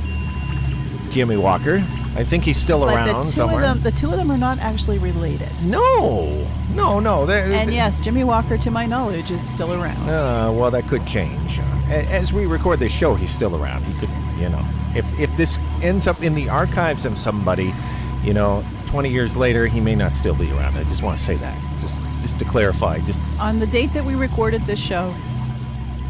Jimmie 1.10 1.36
Walker. 1.36 1.84
I 2.16 2.22
think 2.24 2.44
he's 2.44 2.56
still 2.56 2.80
But 2.80 2.94
around 2.94 3.06
the 3.08 3.14
two 3.22 3.28
somewhere. 3.28 3.56
of 3.56 3.62
them, 3.62 3.80
the 3.82 3.90
two 3.90 4.10
of 4.10 4.16
them 4.16 4.30
are 4.30 4.38
not 4.38 4.58
actually 4.60 4.98
related. 4.98 5.48
No, 5.64 6.46
no, 6.74 7.00
no. 7.00 7.26
they're- 7.26 7.44
And 7.52 7.68
they- 7.70 7.74
yes, 7.74 7.98
Jimmie 7.98 8.22
Walker, 8.24 8.56
to 8.58 8.70
my 8.70 8.86
knowledge, 8.86 9.30
is 9.32 9.40
still 9.42 9.72
around. 9.72 10.08
Uh, 10.08 10.52
well, 10.52 10.70
that 10.70 10.86
could 10.86 11.04
change. 11.06 11.60
As 11.90 12.32
we 12.32 12.46
record 12.46 12.78
this 12.78 12.92
show, 12.92 13.14
he's 13.14 13.30
still 13.32 13.56
around. 13.56 13.84
He 13.84 13.92
could, 13.94 14.08
you 14.38 14.48
know, 14.48 14.64
if 14.94 15.04
if 15.18 15.36
this 15.36 15.58
ends 15.82 16.06
up 16.06 16.22
in 16.22 16.34
the 16.34 16.48
archives 16.48 17.04
of 17.04 17.18
somebody, 17.18 17.74
you 18.22 18.32
know, 18.32 18.64
20 18.86 19.10
years 19.10 19.36
later, 19.36 19.66
he 19.66 19.80
may 19.80 19.94
not 19.94 20.14
still 20.14 20.34
be 20.34 20.50
around. 20.52 20.76
I 20.78 20.84
just 20.84 21.02
want 21.02 21.18
to 21.18 21.22
say 21.22 21.34
that, 21.36 21.56
just 21.80 21.98
just 22.22 22.38
to 22.38 22.44
clarify. 22.44 23.00
Just 23.00 23.20
On 23.40 23.58
the 23.58 23.66
date 23.66 23.92
that 23.92 24.04
we 24.04 24.14
recorded 24.14 24.64
this 24.66 24.78
show, 24.78 25.12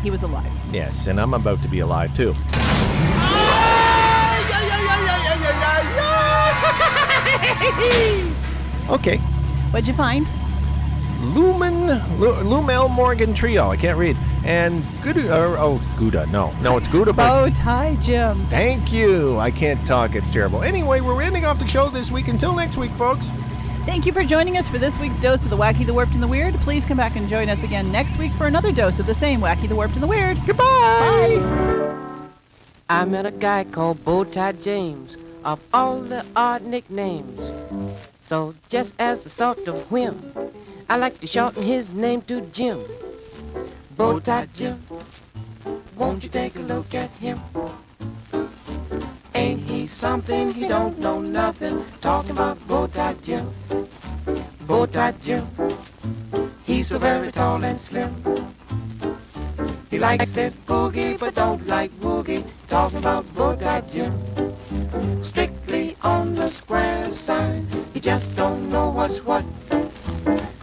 he 0.02 0.10
was 0.10 0.22
alive. 0.22 0.52
yes, 0.70 1.06
and 1.08 1.18
I'm 1.20 1.34
about 1.34 1.60
to 1.62 1.68
be 1.68 1.80
alive 1.80 2.14
too. 2.14 2.34
Okay, 8.90 9.16
What'd 9.70 9.88
you 9.88 9.94
find? 9.94 10.26
Lumen 11.34 11.87
Lu- 12.20 12.34
Lumel 12.44 12.90
Morgan 12.90 13.32
Trio. 13.32 13.70
I 13.70 13.76
can't 13.78 13.96
read. 13.98 14.14
And 14.44 14.84
Gouda. 15.02 15.34
Or, 15.34 15.56
oh, 15.56 15.80
Gouda. 15.98 16.26
No, 16.26 16.52
no, 16.60 16.76
it's 16.76 16.87
Gouda. 16.87 17.14
but- 17.14 17.28
Bow 17.28 17.48
tie 17.48 17.96
Jim. 18.02 18.38
Thank 18.46 18.92
you. 18.92 19.38
I 19.38 19.50
can't 19.50 19.84
talk. 19.87 20.14
It's 20.14 20.30
terrible. 20.30 20.62
Anyway, 20.62 21.00
we're 21.00 21.22
ending 21.22 21.46
off 21.46 21.58
the 21.58 21.66
show 21.66 21.88
this 21.88 22.10
week. 22.10 22.28
Until 22.28 22.54
next 22.54 22.76
week, 22.76 22.90
folks. 22.92 23.30
Thank 23.87 24.04
you 24.04 24.12
for 24.12 24.22
joining 24.22 24.58
us 24.58 24.68
for 24.68 24.76
this 24.78 24.98
week's 24.98 25.18
dose 25.18 25.44
of 25.44 25.50
the 25.50 25.56
wacky, 25.56 25.87
the 25.87 25.94
warped, 25.94 26.12
and 26.12 26.22
the 26.22 26.28
weird. 26.28 26.54
Please 26.56 26.84
come 26.84 26.98
back 26.98 27.16
and 27.16 27.26
join 27.26 27.48
us 27.48 27.64
again 27.64 27.90
next 27.90 28.18
week 28.18 28.32
for 28.32 28.46
another 28.46 28.70
dose 28.70 28.98
of 28.98 29.06
the 29.06 29.14
same 29.14 29.40
wacky, 29.40 29.66
the 29.66 29.74
warped, 29.74 29.94
and 29.94 30.02
the 30.02 30.06
weird. 30.06 30.37
Goodbye. 30.46 30.64
Bye. 31.40 32.28
I 32.90 33.04
met 33.06 33.24
a 33.24 33.30
guy 33.30 33.64
called 33.64 33.98
Bowtie 34.04 34.62
James, 34.62 35.16
of 35.44 35.61
all 35.72 36.00
the 36.00 36.24
odd 36.35 36.62
nicknames. 36.62 37.40
So 38.20 38.54
just 38.68 38.94
as 38.98 39.26
a 39.26 39.28
sort 39.28 39.68
of 39.68 39.90
whim, 39.92 40.33
I 40.88 40.96
like 40.96 41.20
to 41.20 41.26
shorten 41.26 41.62
his 41.62 41.92
name 41.92 42.22
to 42.22 42.40
Jim. 42.40 42.83
Bowtie 43.96 44.52
Jim, 44.52 44.80
won't 45.96 46.24
you 46.24 46.30
take 46.30 46.57
a 46.57 46.61
look 46.61 46.94
at 46.94 47.11
him? 47.11 47.38
Ain't 49.35 49.61
he 49.62 49.87
something? 49.87 50.52
He 50.54 50.66
don't 50.66 50.98
know 50.98 51.20
nothing. 51.20 51.85
Talking 52.00 52.33
about 52.33 52.59
Bowtie 52.66 53.22
Jim. 53.22 53.50
Bowtie 54.66 55.12
Jim, 55.20 55.46
he's 56.64 56.88
so 56.88 56.98
very 56.98 57.30
tall 57.30 57.62
and 57.62 57.80
slim. 57.80 58.14
He 59.90 59.98
likes 59.98 60.35
his 60.35 60.57
boogie, 60.57 61.18
but 61.18 61.35
don't 61.35 61.66
like 61.66 61.92
woogie. 62.00 62.44
Talking 62.68 62.98
about 62.98 63.24
Bowtie 63.35 63.92
Jim. 63.92 64.33
Strictly 65.22 65.96
on 66.02 66.34
the 66.34 66.48
square 66.48 67.10
side, 67.10 67.64
he 67.92 68.00
just 68.00 68.36
don't 68.36 68.70
know 68.70 68.90
what's 68.90 69.24
what. 69.24 69.44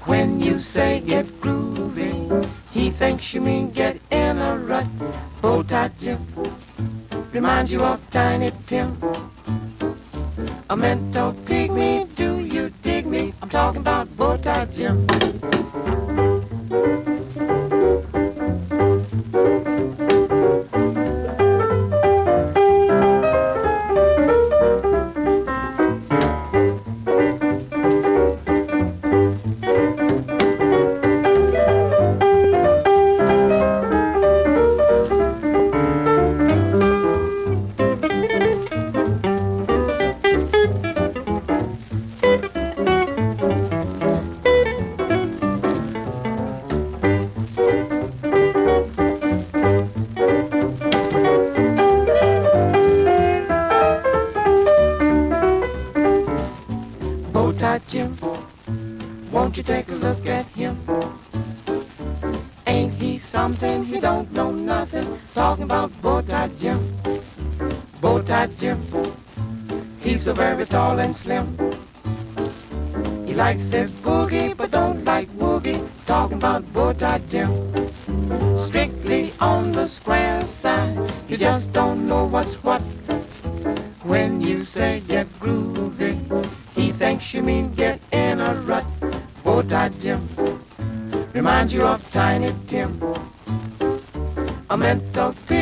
When 0.05 0.39
you 0.39 0.59
say 0.59 0.99
get 0.99 1.25
groovy, 1.41 2.47
he 2.71 2.89
thinks 2.89 3.33
you 3.33 3.41
mean 3.41 3.71
get 3.71 3.99
in 4.09 4.37
a 4.37 4.57
rut. 4.57 4.87
Bowtie 5.41 5.89
Jim 5.99 6.19
reminds 7.31 7.71
you 7.71 7.83
of 7.83 7.99
Tiny 8.09 8.51
Tim. 8.65 8.97
A 10.69 10.75
mental 10.77 11.33
When 84.03 84.41
you 84.41 84.63
say 84.63 84.99
get 85.07 85.27
groovy, 85.39 86.17
he 86.73 86.91
thinks 86.91 87.35
you 87.35 87.43
mean 87.43 87.71
get 87.75 87.99
in 88.11 88.39
a 88.41 88.55
rut. 88.65 88.83
Oh, 89.45 89.61
Bowtie 89.61 90.01
Jim 90.01 90.27
reminds 91.33 91.71
you 91.71 91.83
of 91.83 92.01
Tiny 92.09 92.51
Tim. 92.65 92.99
A 94.71 94.75
mental 94.75 95.33
pygmy, 95.45 95.60